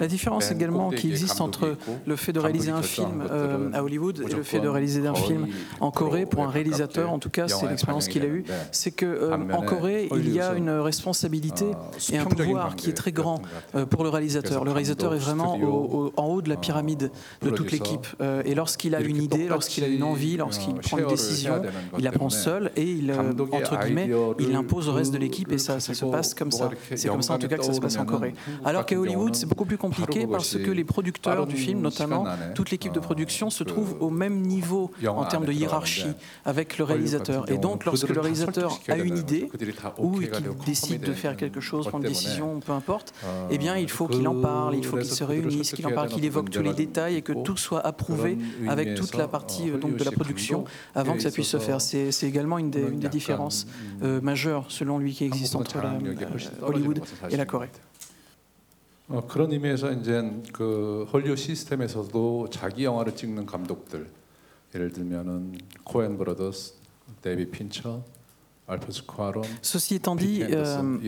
[0.00, 4.24] la différence également qui existe entre le fait de réaliser un film euh, à Hollywood
[4.28, 5.48] et le fait de réaliser un film
[5.80, 9.06] en Corée, pour un réalisateur, en tout cas, c'est l'expérience qu'il a eue, c'est que
[9.06, 11.66] euh, Corée, il y a une responsabilité
[12.12, 13.42] et un pouvoir qui est très grand
[13.74, 14.64] euh, pour le réalisateur.
[14.64, 17.10] Le réalisateur est vraiment au, en haut de la pyramide
[17.42, 18.06] de toute l'équipe.
[18.44, 21.62] et lorsqu'il a une idée, lorsqu'il a une envie, lorsqu'il prend une décision,
[21.98, 23.12] il la prend seul et il,
[23.52, 26.70] entre guillemets, il l'impose au reste de l'équipe et ça, ça se passe comme ça.
[26.94, 28.34] C'est comme ça en tout cas que ça se passe en Corée.
[28.64, 32.70] Alors qu'à Hollywood, c'est beaucoup plus compliqué parce que les producteurs du film, notamment toute
[32.70, 36.12] l'équipe de production, se trouvent au même niveau en termes de hiérarchie
[36.44, 37.50] avec le réalisateur.
[37.50, 39.50] Et donc, lorsque le réalisateur a une idée
[39.98, 40.30] ou qu'il
[40.66, 43.14] décide de faire quelque chose, prendre une décision, peu importe,
[43.50, 46.08] eh bien, il faut qu'il en parle, il faut qu'il se réunisse, qu'il en parle,
[46.08, 48.38] qu'il évoque tous les détails et que tout soit approuvé
[48.68, 51.80] avec toute la partie donc, de la production avant que ça puisse se faire.
[51.80, 53.66] C'est également une des, une des différences
[54.02, 56.14] euh, majeures, selon lui, qui existe entre la, euh,
[56.60, 57.00] Hollywood
[57.30, 57.70] et la Corée.
[59.08, 64.08] 어, 그런 의미에서 이제 그 헐리우드 시스템에서도 자기 영화를 찍는 감독들
[64.74, 66.74] 예를 들면은 코엔 브라더스,
[67.20, 68.02] 데이비 핀처,
[69.62, 70.98] Ceci étant dit, euh,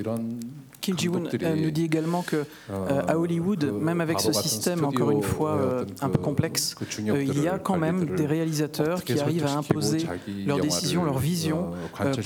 [0.85, 5.23] Kim Ji-woon nous dit également que euh, à Hollywood, même avec ce système encore une
[5.23, 6.75] fois euh, un peu complexe,
[7.09, 10.07] euh, il y a quand même des réalisateurs qui arrivent à imposer
[10.47, 11.71] leurs décisions, leurs visions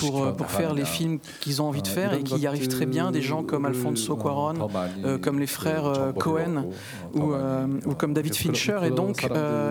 [0.00, 2.86] pour, pour faire les films qu'ils ont envie de faire et qui y arrivent très
[2.86, 3.12] bien.
[3.12, 4.68] Des gens comme Alfonso Cuarón,
[5.22, 6.64] comme les frères Cohen
[7.14, 7.32] ou,
[7.86, 8.80] ou comme David Fincher.
[8.84, 9.24] Et donc,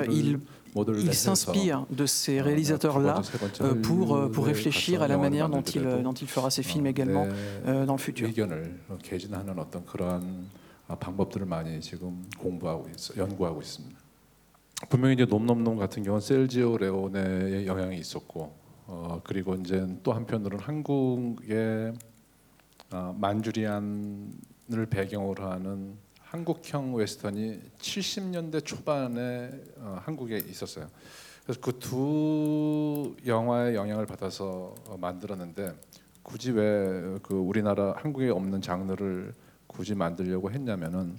[0.09, 0.39] ils
[0.75, 3.21] il s'inspire de ces réalisateurs-là
[3.61, 6.87] euh, pour, euh, pour réfléchir à la manière dont il, dont il fera ses films
[6.87, 7.27] également
[7.65, 8.29] euh, dans le futur.
[10.95, 13.99] 방법들을 많이 지금 공부하고 있어, 연구하고 있습니다.
[14.89, 21.93] 분명히 이제 놈놈놈 같은 경우는 셀지오 레오네의 영향이 있었고, 어, 그리고 이제 또 한편으로는 한국의
[22.91, 25.95] 어, 만주리안을 배경으로 하는
[26.29, 30.87] 한국형 웨스턴이 70년대 초반에 어, 한국에 있었어요.
[31.43, 35.73] 그래서 그 두 영화의 영향을 받아서 어, 만들었는데
[36.23, 39.33] 굳이 왜 그 우리나라 한국에 없는 장르를
[39.67, 41.17] 굳이 만들려고 했냐면은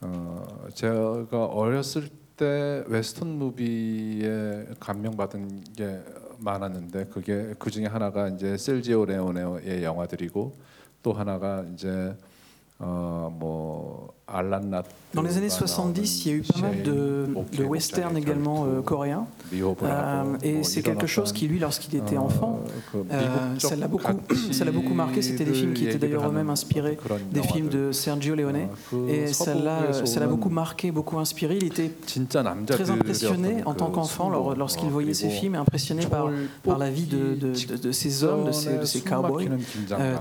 [0.00, 6.00] 어 제가 어렸을 때 웨스턴 무비에 감명받은 게
[6.38, 10.56] 많았는데 그게 그 중에 하나가 이제 셀지오 레오네의 영화들이고
[11.02, 12.16] 또 하나가 이제
[12.82, 14.14] 어뭐
[15.14, 18.80] Dans les années 70, il y a eu pas mal de, de westerns également euh,
[18.80, 19.26] coréens.
[19.52, 22.60] Euh, et c'est quelque chose qui, lui, lorsqu'il était enfant,
[22.94, 24.12] euh, ça l'a beaucoup,
[24.52, 25.20] ça l'a beaucoup marqué.
[25.20, 26.96] C'était des films qui étaient d'ailleurs eux-mêmes inspirés
[27.30, 28.68] des films de Sergio Leone.
[29.08, 31.58] Et ça l'a, ça l'a beaucoup marqué, beaucoup inspiré.
[31.60, 31.90] Il était
[32.66, 36.30] très impressionné en tant qu'enfant lorsqu'il voyait ces films, impressionné par,
[36.62, 39.50] par la vie de, de, de, ces hommes, de ces, ces cowboys,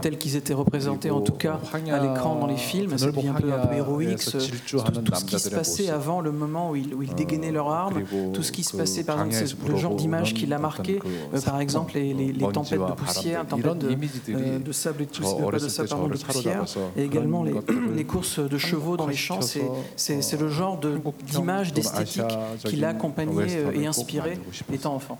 [0.02, 3.40] tels qu'ils étaient représentés en tout cas à l'écran dans les films, c'est bien un
[3.40, 6.76] peu, un peu héroïque, ce, tout, tout, ce qui se passait avant le moment où
[6.76, 9.96] ils, où ils dégainaient leurs armes, tout ce qui se passait, par exemple, le genre
[9.96, 11.00] d'image qui l'a marqué,
[11.46, 13.98] par exemple les, les, les, tempêtes de poussière, tempêtes de,
[14.30, 16.66] euh, de sable et de, pas de, sable, pardon, de poussière,
[16.98, 17.54] et également les,
[17.96, 20.80] les courses de chevaux dans les champs, c'est le genre
[21.28, 22.24] d'image, d'esthétique
[22.66, 24.38] qui l'a accompagné euh, et inspiré
[24.72, 25.18] étant enfant.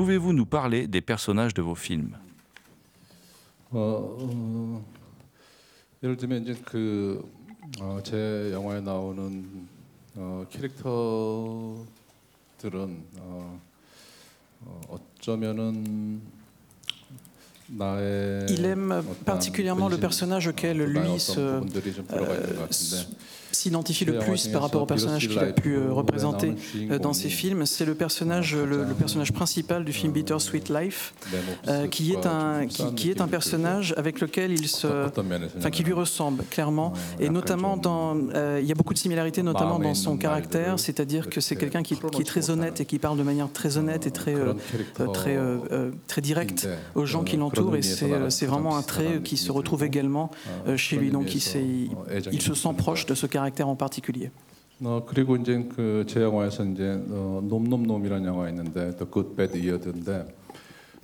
[0.00, 2.16] Pouvez-vous nous parler des personnages de vos films
[3.72, 4.84] 어, 어,
[6.02, 7.28] 예를 들면 이제 그
[7.80, 9.66] 어, 제 영화에 나오는
[10.14, 11.84] 어, 캐릭터들은
[13.18, 13.60] 어,
[14.64, 16.22] 어, 어쩌면은
[17.68, 21.34] 나의 Il aime 어떤 particulièrement le 근심, personnage auquel 어, 나의 lui 어떤 se,
[23.06, 23.16] 부
[23.61, 27.29] s'identifie le plus par rapport au personnage qu'il a pu euh, représenter euh, dans ses
[27.29, 27.65] films.
[27.65, 31.13] C'est le personnage, euh, le, personnage principal du film Bitter Sweet Life,
[31.91, 34.87] qui est un qui, est un personnage avec lequel il se,
[35.57, 38.15] enfin qui lui ressemble clairement, et notamment dans,
[38.59, 41.95] il y a beaucoup de similarités notamment dans son caractère, c'est-à-dire que c'est quelqu'un qui,
[41.95, 44.35] qui, est très honnête et qui parle de manière très honnête et très
[45.13, 45.37] très
[46.07, 50.31] très directe aux gens qui l'entourent, et c'est vraiment un trait qui se retrouve également
[50.75, 51.11] chez lui.
[51.11, 51.41] Donc il
[52.41, 54.31] se sent proche de ce caractère en particulier.
[54.83, 60.35] 어, 그리고 이제 그 제 영화에서 이제 어, 놈놈놈이라는 영화 있는데 Good Bad Weird인데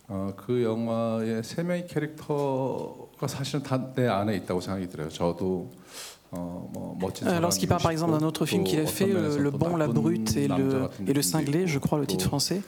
[0.07, 5.09] 어, 그 영화의 세 명의 캐릭터가 사실은 다 내 안에 있다고 생각이 들어요.
[5.09, 5.69] 저도
[7.41, 10.35] Lorsqu'il parle par exemple d'un autre film qu'il a fait, euh, Le Bon, la Brute
[10.35, 12.61] et le, et le Cinglé, je crois le titre français,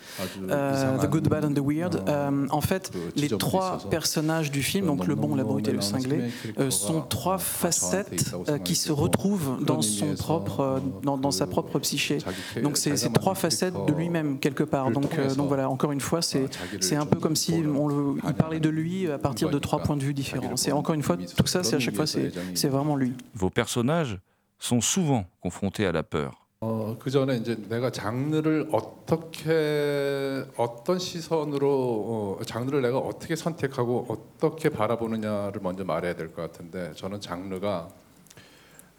[0.49, 4.85] euh, The Good, Bad and the Weird, euh, en fait, les trois personnages du film,
[4.85, 6.21] donc Le Bon, la Brute et le Cinglé,
[6.59, 11.47] euh, sont trois facettes euh, qui se retrouvent dans, son propre, euh, dans, dans sa
[11.47, 12.19] propre psyché.
[12.63, 14.91] Donc c'est trois facettes de lui-même quelque part.
[14.91, 16.45] Donc, euh, donc voilà, encore une fois, c'est
[16.79, 19.79] c'est un peu comme si on le, il parlait de lui à partir de trois
[19.79, 20.55] points de vue différents.
[20.55, 23.13] C'est encore une fois, tout ça, c'est à chaque fois, c'est c'est vraiment lui.
[23.49, 24.19] Vos personnages
[24.59, 26.31] sont souvent confrontés à la peur.
[26.61, 34.69] 어, 그 전에 이제 내가 장르를 어떻게 어떤 시선으로 어, 장르를 내가 어떻게 선택하고 어떻게
[34.69, 37.87] 바라보느냐를 먼저 말해야 될 것 같은데 저는 장르가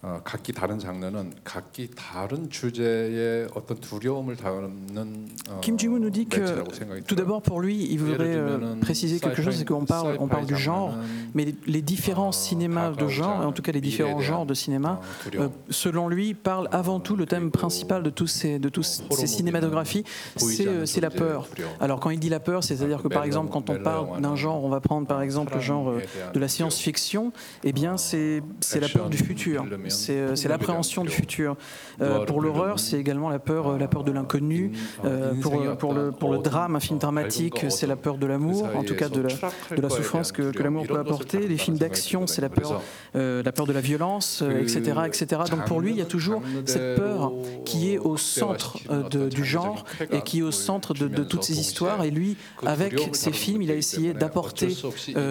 [0.05, 6.29] 어, 각기 다른 장르는 각기 다른 주제의 어떤 두려움을 담는 어, Kim Ji-woon nous dit
[6.29, 7.25] que 매체라고 생각이 tout 들어요.
[7.25, 10.55] d'abord pour lui, il voudrait euh, préciser quelque chose, c'est qu'on parle, on parle du
[10.55, 10.93] genre,
[11.33, 14.53] mais les, les différents cinémas de genre, et en tout cas les différents genres de
[14.53, 14.99] cinéma,
[15.33, 19.25] euh, selon lui, parlent avant tout le thème principal de tous ces, de tous ces
[19.25, 20.03] cinématographies,
[20.35, 21.47] c'est euh, c'est la peur.
[21.79, 24.63] Alors quand il dit la peur, c'est-à-dire que par exemple quand on parle d'un genre,
[24.63, 27.33] on va prendre par exemple le genre euh, de la science-fiction,
[27.63, 31.56] eh bien c'est c'est la peur du futur, c'est euh, l'appréhension du futur.
[32.00, 34.72] Euh, pour l'horreur, c'est également la peur, euh, la peur de l'inconnu.
[35.04, 38.68] Euh, pour, pour, le, pour le drame, un film dramatique, c'est la peur de l'amour,
[38.76, 39.28] en tout cas de la,
[39.76, 41.46] de la souffrance que, que l'amour peut apporter.
[41.46, 42.80] Les films d'action, c'est la peur,
[43.16, 45.42] euh, la peur de la violence, etc., etc.
[45.50, 47.32] Donc pour lui, il y a toujours cette peur
[47.64, 48.78] qui est au centre
[49.10, 52.02] de- du genre et qui est au centre de, de toutes ces histoires.
[52.04, 52.36] Et lui,
[52.66, 54.68] avec ses films, il a essayé d'apporter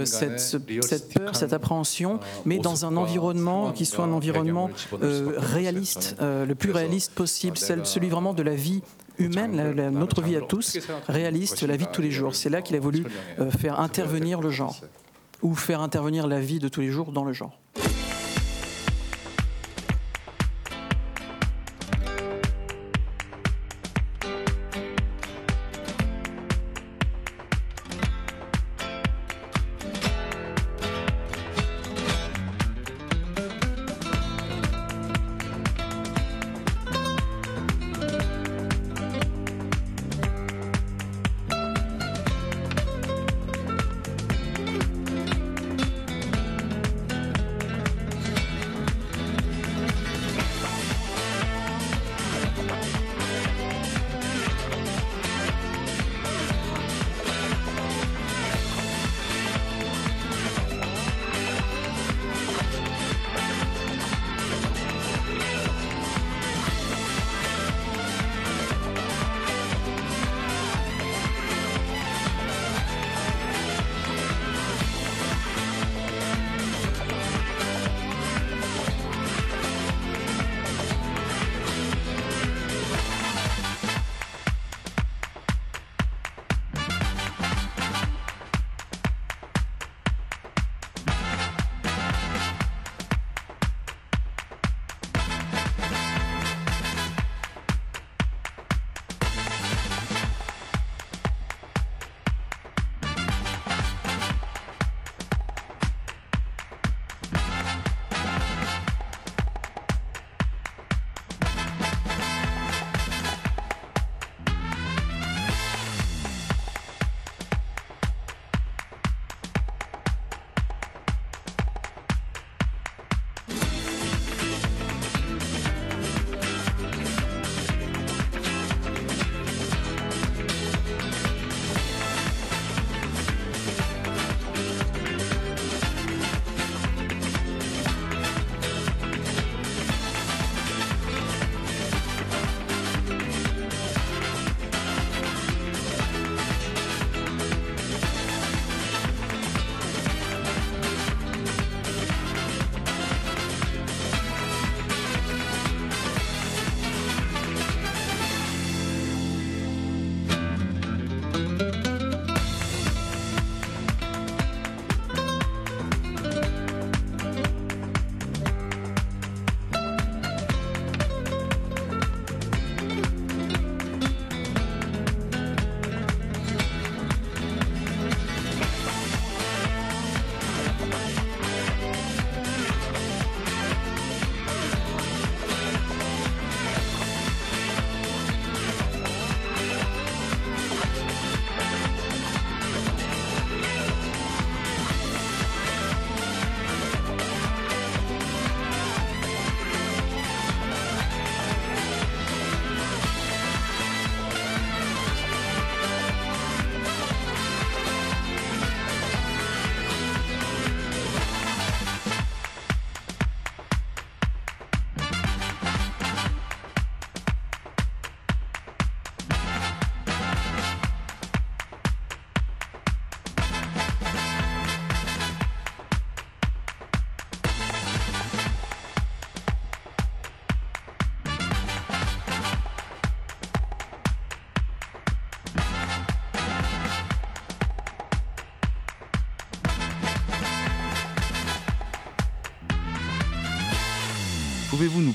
[0.05, 4.48] cette, ce- cette peur, cette appréhension, mais dans un environnement qui soit un environnement
[5.01, 8.81] euh, réaliste, euh, le plus réaliste possible, celui vraiment de la vie
[9.17, 10.77] humaine, la- la- notre vie à tous,
[11.07, 12.35] réaliste, la vie de tous les jours.
[12.35, 13.05] C'est là qu'il a voulu
[13.39, 14.79] euh, faire intervenir le genre,
[15.41, 17.57] ou faire intervenir la vie de tous les jours dans le genre.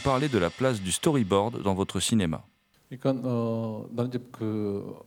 [0.04, 2.42] Parler de la place du storyboard dans votre cinéma
[2.88, 3.88] 그러니까 어,
[4.30, 4.98] 그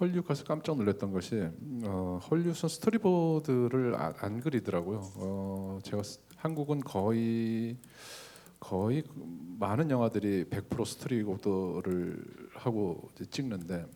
[0.00, 1.48] 헐리우드 가서 깜짝 놀랐던 것이
[1.84, 5.12] 어, 헐리우드는 스토리보드를 아, 안 그리더라고요.
[5.16, 7.76] 어, 제가 스- 한국은 거의
[8.58, 9.04] 거의
[9.58, 12.24] 많은 영화들이 100% 스토리보드를
[12.54, 13.86] 하고 찍는데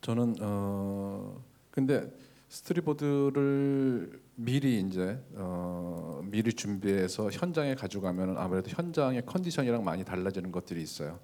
[0.00, 2.10] 저는 어 근데
[2.48, 11.19] 스토리보드를 미리 이제 어 미리 준비해서 현장에 가져가면 아무래도 현장의 컨디션이랑 많이 달라지는 것들이 있어요.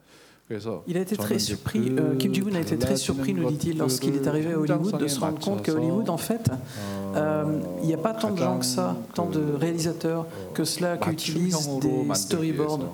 [0.47, 2.95] 그래서 Il a été 저는 très 이제 surpris, 그 euh, Kim Ji-woon a été très
[2.95, 6.17] surpris, nous dit-il, lorsqu'il est arrivé à Hollywood, de se rendre compte qu'à Hollywood, en
[6.17, 6.49] fait,
[7.15, 10.95] euh, il n'y a pas tant de gens que ça, tant de réalisateurs que cela
[10.95, 12.85] qui utilisent des storyboards euh,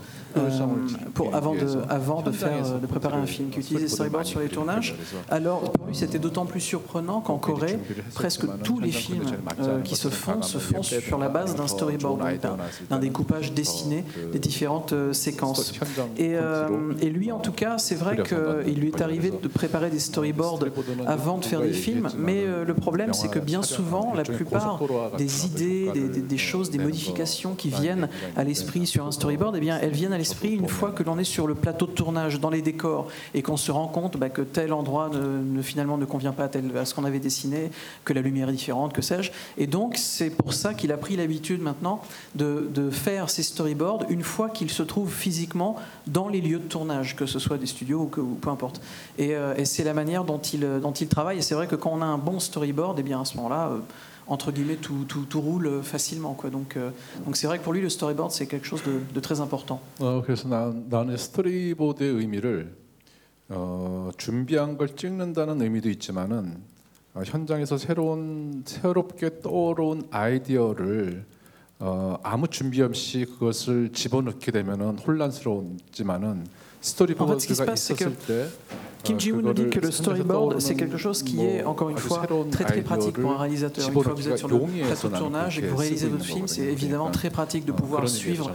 [1.15, 4.27] pour, avant, de, avant de, faire, euh, de préparer un film, qui utilisent des storyboards
[4.27, 4.95] sur les tournages.
[5.31, 7.79] Alors, pour lui, c'était d'autant plus surprenant qu'en Corée,
[8.15, 9.23] presque tous les films
[9.61, 12.21] euh, qui se font se font sur la base d'un storyboard,
[12.91, 15.73] d'un- découpage dessiné des différentes euh, séquences.
[16.17, 19.91] Et, euh, et lui, en tout cas, c'est vrai qu'il lui est arrivé de préparer
[19.91, 20.61] des storyboards
[21.07, 24.81] avant de faire des films, mais euh, le problème, c'est que bien souvent, la plupart
[25.17, 29.55] des idées, des, des- des choses, des modifications qui viennent à l'esprit sur un storyboard,
[29.57, 31.93] eh bien, elles viennent à l'esprit une fois que l'on est sur le plateau de
[31.93, 35.63] tournage, dans les décors, et qu'on se rend compte bah, que tel endroit ne, ne-
[35.63, 37.71] finalement ne convient pas à, tel, à ce qu'on avait dessiné,
[38.05, 39.33] que la lumière est différente, que sais-je.
[39.57, 42.03] Et donc, c'est pour ça qu'il a pris l'habitude maintenant
[42.35, 46.69] de, de faire ses storyboards une fois qu'il se trouve physiquement dans les lieux de
[46.69, 48.81] tournage, que ce soit des studios ou, que, ou peu importe.
[49.17, 51.39] Et, euh, et c'est la manière dont il, dont il travaille.
[51.39, 53.69] Et c'est vrai que quand on a un bon storyboard, et bien à ce moment-là,
[53.69, 53.79] euh,
[54.29, 56.35] entre guillemets, tout, tout- tout roule facilement.
[56.35, 56.51] Quoi.
[56.51, 56.91] Donc, euh,
[57.25, 59.81] donc c'est vrai que pour lui, le storyboard, c'est quelque chose de, de très important.
[60.01, 62.77] 어, 그래서 나, 나는 스토리보드의 의미를
[63.49, 66.59] 어, 준비한 걸 찍는다는 의미도 있지만은
[67.15, 71.25] 어, 현장에서 새로운 새롭게 떠오른 아이디어를
[71.81, 76.47] 어, 아무 준비 없이 그것을 집어넣게 되면은 혼란스러웠지만은
[77.19, 78.11] En fait, ce qui se passe, c'est que
[79.03, 82.23] Kim Ji-woon nous dit que le storyboard, c'est quelque chose qui est, encore une fois,
[82.51, 83.87] très très pratique pour un réalisateur.
[83.87, 86.25] Une fois que vous êtes sur le plateau de tournage et que vous réalisez votre
[86.25, 88.53] film, c'est évidemment très pratique de pouvoir suivre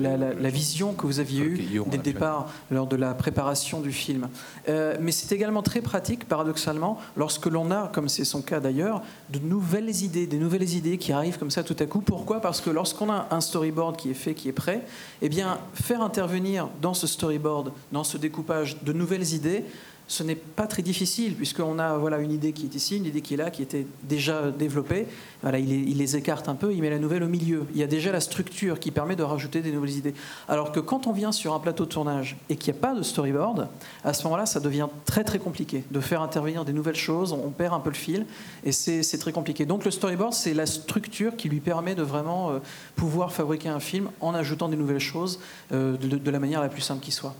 [0.00, 4.28] la, vision que vous aviez eue dès le départ lors de la préparation du film.
[4.68, 9.02] Euh, mais c'est également très pratique, paradoxalement, lorsque l'on a, comme c'est son cas d'ailleurs,
[9.30, 12.00] de nouvelles idées, des nouvelles idées qui arrivent comme ça tout à coup.
[12.00, 12.40] Pourquoi?
[12.40, 14.84] Parce que lorsqu'on a un storyboard qui est fait, qui est prêt,
[15.22, 17.59] eh bien, faire intervenir dans ce storyboard
[17.92, 19.64] dans ce découpage, de nouvelles idées,
[20.10, 23.20] ce n'est pas très difficile puisqu'on a voilà une idée qui est ici, une idée
[23.20, 25.06] qui est là, qui était déjà développée.
[25.42, 27.64] Voilà, il les, écarte un peu, il met la nouvelle au milieu.
[27.72, 30.14] Il y a déjà la structure qui permet de rajouter des nouvelles idées.
[30.48, 32.92] Alors que quand on vient sur un plateau de tournage et qu'il n'y a pas
[32.92, 33.68] de storyboard,
[34.02, 37.32] à ce moment-là, ça devient très très compliqué de faire intervenir des nouvelles choses.
[37.32, 38.26] On perd un peu le fil
[38.64, 39.64] et c'est très compliqué.
[39.64, 42.58] Donc le storyboard, c'est la structure qui lui permet de vraiment euh,
[42.96, 45.38] pouvoir fabriquer un film en ajoutant des nouvelles choses
[45.70, 47.36] euh, de la manière la plus simple qui soit.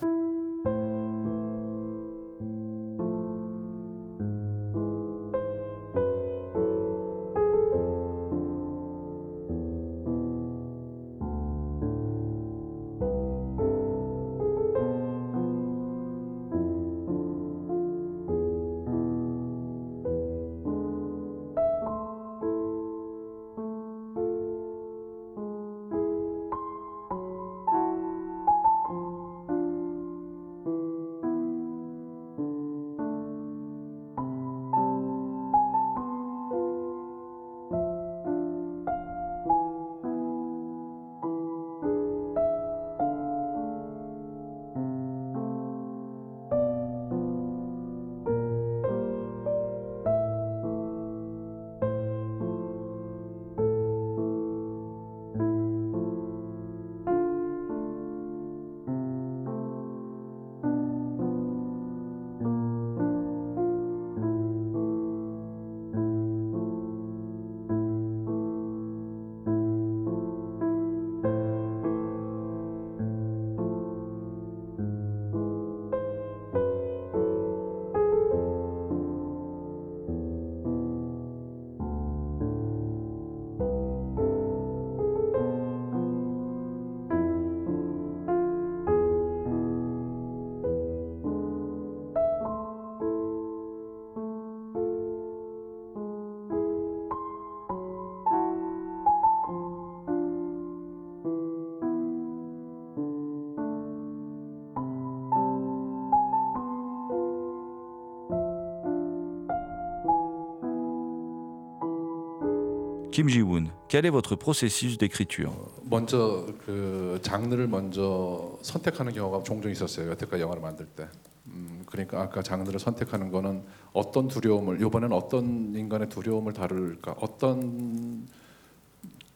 [113.10, 115.50] Kim Ji-woon, quel est votre processus d'écriture
[115.82, 120.10] 먼저 그 장르를 먼저 선택하는 경우가 종종 있었어요.
[120.10, 121.08] 여태까지 영화를 만들 때.
[121.46, 128.28] 음, 그러니까 아까 장르를 선택하는 거는 어떤 두려움을 이번엔 어떤 인간의 두려움을 다룰까, 어떤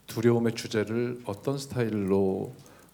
[0.07, 2.53] 두려움의 주제를 어떤 스타일로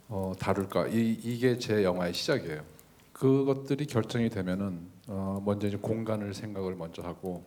[0.10, 2.62] 어, 다룰까 이, 이게 제 영화의 시작이에요.
[3.14, 7.46] 그것들이 결정이 되면은 어, 먼저 이제 공간을 생각을 먼저 하고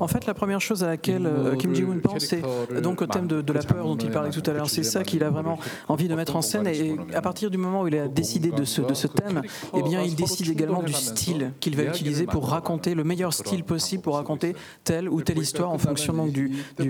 [0.00, 2.42] en fait, la première chose à laquelle euh, Kim Ji-woon pense, c'est
[2.82, 4.68] donc au thème de, la peur dont il parlait tout à l'heure.
[4.68, 5.58] C'est ça qu'il a vraiment
[5.88, 6.66] envie de mettre en scène.
[6.66, 9.42] Et à partir du moment où il a décidé de ce, thème,
[9.76, 13.64] eh bien, il décide également du style qu'il va utiliser pour raconter le meilleur style
[13.64, 16.32] possible pour raconter telle ou telle histoire en fonction donc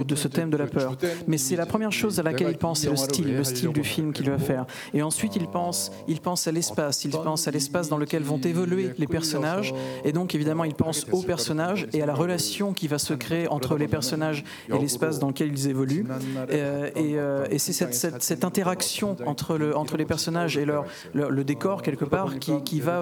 [0.06, 0.96] de ce thème de la peur.
[1.26, 3.84] Mais c'est la première chose à laquelle il pense, c'est le style, le style du
[3.84, 4.66] film qu'il va faire.
[4.94, 8.40] Et ensuite, il pense, il pense à l'espace, il pense à l'espace dans lequel vont
[8.40, 9.74] évoluer les personnages.
[10.04, 13.48] Et donc, évidemment, il pense aux personnages et à la relation qui va se créer
[13.48, 16.06] entre les personnages et l'espace dans lequel ils évoluent.
[16.50, 20.64] Euh, et euh, et c'est cette, cette- cette interaction entre, le, entre les personnages et
[20.64, 23.00] leur, leur- le décor, quelque part, qui, qui va,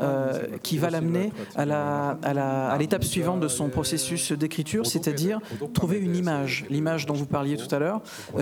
[0.00, 0.32] euh,
[0.62, 5.40] qui va l'amener à la- à la- à l'étape suivante de son processus d'écriture, c'est-à-dire
[5.72, 8.00] trouver une image, l'image dont vous parliez tout à l'heure.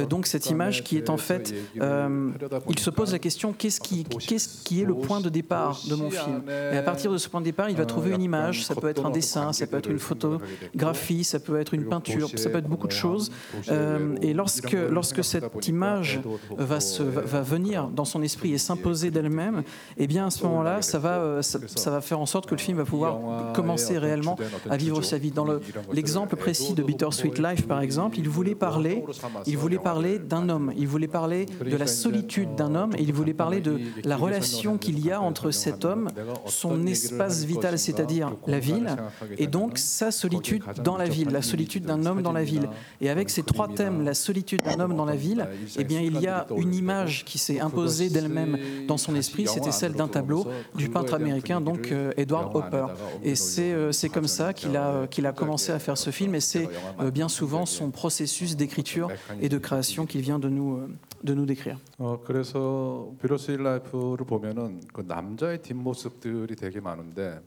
[0.09, 1.55] Donc, cette image qui est en fait.
[1.81, 2.31] euh,
[2.69, 5.95] il se pose la question qu'est-ce qui, qu'est-ce qui est le point de départ de
[5.95, 6.43] mon film?
[6.73, 8.89] Et à partir de ce point de départ, il va trouver une image, ça peut
[8.89, 12.59] être un dessin, ça peut être une photographie, ça peut être une peinture, ça peut
[12.59, 13.31] être beaucoup de choses.
[13.71, 16.21] Euh, et lorsque, lorsque cette image
[16.57, 19.63] va, se, va, va venir dans son esprit et s'imposer d'elle-même,
[19.97, 21.91] eh bien à ce moment-là, ça va, euh, ça, ça.
[21.91, 24.37] va faire en sorte que le film va pouvoir commencer réellement
[24.71, 25.31] à vivre sa vie.
[25.31, 25.61] Dans le-
[25.93, 29.05] l'exemple précis de Bittersweet Life, par exemple, il voulait parler,
[29.47, 33.13] il voulait parler d'un homme, il voulait parler de la solitude d'un homme, et il
[33.13, 36.09] voulait parler de la relation qu'il y a entre cet homme,
[36.47, 38.92] son espace vital, c'est-à-dire la ville,
[39.38, 42.70] et donc sa solitude dans la ville, la solitude d'un homme dans la ville.
[43.02, 45.48] Et avec ces trois thèmes, la solitude d'un homme dans la ville,
[45.78, 48.58] eh bien il y a une image qui s'est imposée d'elle-même
[48.88, 52.88] dans son esprit, c'était celle d'un tableau du peintre américain, donc euh, Edward Hopper.
[53.24, 56.36] Et c'est euh, c'est comme ça qu'il a, qu'il a commencé à faire ce film,
[56.36, 56.68] et c'est
[57.00, 59.10] euh, bien souvent son processus d'écriture
[59.42, 60.88] et de création qu'il vient de nous, euh,
[61.24, 61.78] de nous décrire.
[62.00, 67.40] 어 그래서 비로스 일 라이프를 보면은 그 남자의 뒷모습들이 되게 많은데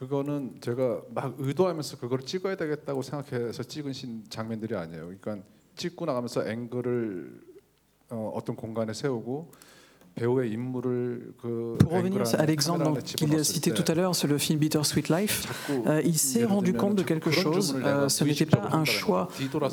[0.00, 5.02] 그거는 제가 막 의도하면서 그걸 찍어야 되겠다고 생각해서 찍은 신 장면들이 아니에요.
[5.20, 5.46] 그러니까
[5.76, 7.42] 찍고 나가면서 앵글을
[8.08, 9.52] 어, 어떤 공간에 세우고
[10.20, 15.64] Pour revenir à l'exemple qu'il a cité tout à l'heure sur le film Bittersweet Life,
[15.86, 17.76] euh, il s'est rendu compte de quelque chose.
[17.82, 19.28] Euh, ce n'était pas un choix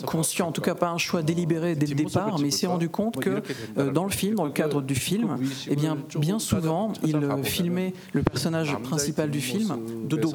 [0.06, 2.88] conscient, en tout cas pas un choix délibéré dès le départ, mais il s'est rendu
[2.88, 3.41] compte que
[3.78, 5.38] euh, dans le film, dans le cadre du film,
[5.70, 9.78] eh bien, bien souvent, il filmait le personnage principal du film
[10.08, 10.34] de dos.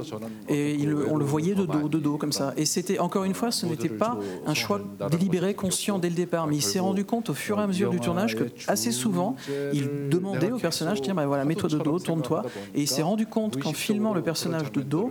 [0.48, 0.76] Et
[1.08, 2.52] on le voyait de dos, de dos, comme ça.
[2.58, 6.46] Et c'était, encore une fois, ce n'était pas un choix délibéré, conscient dès le départ,
[6.46, 9.36] mais il s'est rendu compte au fur et à mesure du tournage que assez souvent,
[9.72, 12.42] il demandait au personnage, tiens, ben voilà, mets-toi de dos, tourne-toi.
[12.74, 15.11] Et il s'est rendu compte qu'en filmant le personnage de dos,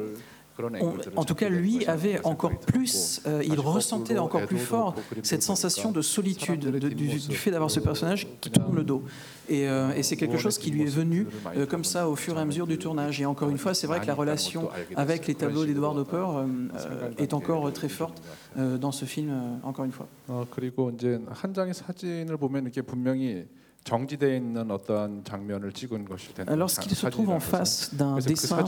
[0.81, 5.41] on- en tout cas, lui avait encore plus, euh, il ressentait encore plus fort cette
[5.43, 9.01] sensation de solitude de- du, du fait d'avoir ce personnage qui tourne le dos.
[9.49, 11.25] Et, euh, et c'est quelque chose qui lui est venu
[11.57, 13.19] euh, comme ça au fur et à mesure du tournage.
[13.21, 16.45] Et encore une fois, c'est vrai que la relation avec les tableaux d'Edward Hopper euh,
[16.75, 18.21] euh, est encore très forte
[18.57, 20.07] euh, dans ce film, euh, encore une fois.
[26.47, 28.63] Alors qu'il se trouve en face d'un dessin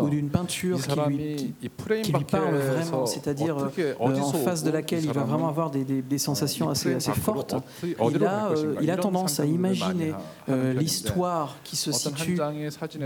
[0.00, 1.54] ou d'une peinture qui lui,
[2.30, 6.98] parle vraiment, c'est-à-dire euh, en face de laquelle il va vraiment avoir des, sensations assez,
[7.00, 7.54] fortes,
[7.84, 10.14] euh, il a, tendance à imaginer
[10.48, 12.38] euh, l'histoire qui se situe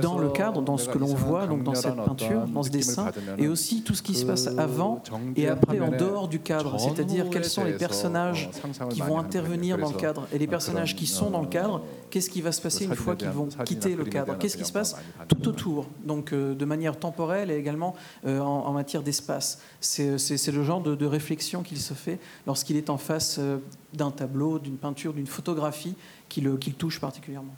[0.02, 3.10] dans le cadre, dans ce que l'on voit, donc dans cette peinture, dans ce dessin,
[3.38, 5.02] et aussi tout ce qui se passe avant
[5.36, 8.50] et après en dehors du cadre, c'est-à-dire quels sont les personnages
[8.90, 11.82] qui vont intervenir dans le cadre et les personnages qui sont dans le cadre cadre,
[12.10, 14.72] qu'est-ce qui va se passer une fois qu'ils vont quitter le cadre Qu'est-ce qui se
[14.72, 14.96] passe
[15.28, 17.94] tout autour Donc euh, de manière temporelle et également
[18.26, 19.60] euh, en, en matière d'espace.
[19.80, 20.16] C'est
[20.52, 23.58] le genre de, de réflexion qu'il se fait lorsqu'il est en face euh,
[23.94, 25.94] d'un tableau, d'une peinture, d'une photographie
[26.28, 27.54] qui le, qui le touche particulièrement.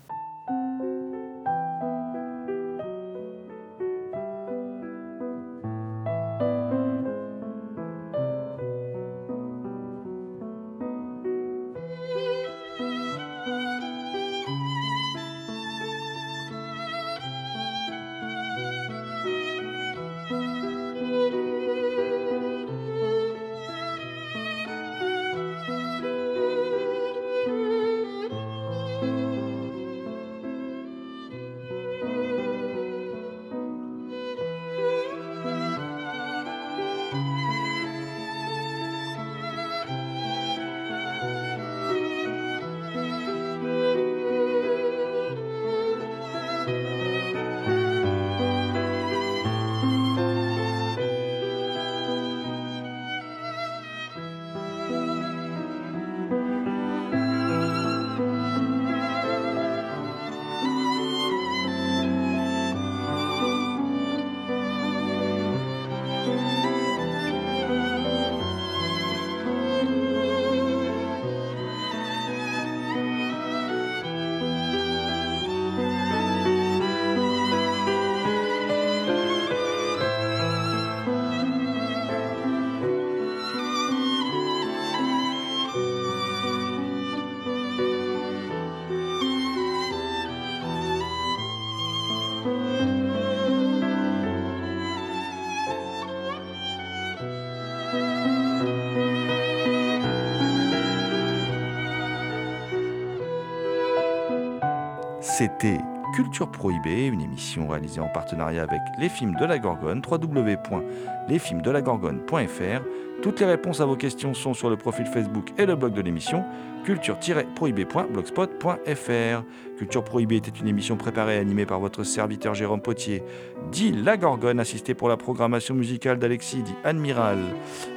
[105.38, 105.78] C'était
[106.16, 112.82] Culture Prohibée, une émission réalisée en partenariat avec les films de la Gorgone, www.lesfilmsdelagorgone.fr.
[113.22, 116.00] Toutes les réponses à vos questions sont sur le profil Facebook et le blog de
[116.00, 116.44] l'émission
[116.84, 119.44] culture-prohibé.blogspot.fr.
[119.78, 123.22] Culture Prohibée était une émission préparée et animée par votre serviteur Jérôme Potier,
[123.70, 127.38] dit La Gorgone, assisté pour la programmation musicale d'Alexis, dit Admiral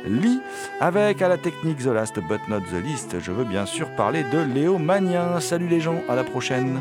[0.06, 0.40] Lee,
[0.80, 3.20] avec à la technique The Last But Not The List.
[3.20, 5.40] Je veux bien sûr parler de Léo Magnin.
[5.40, 6.80] Salut les gens, à la prochaine.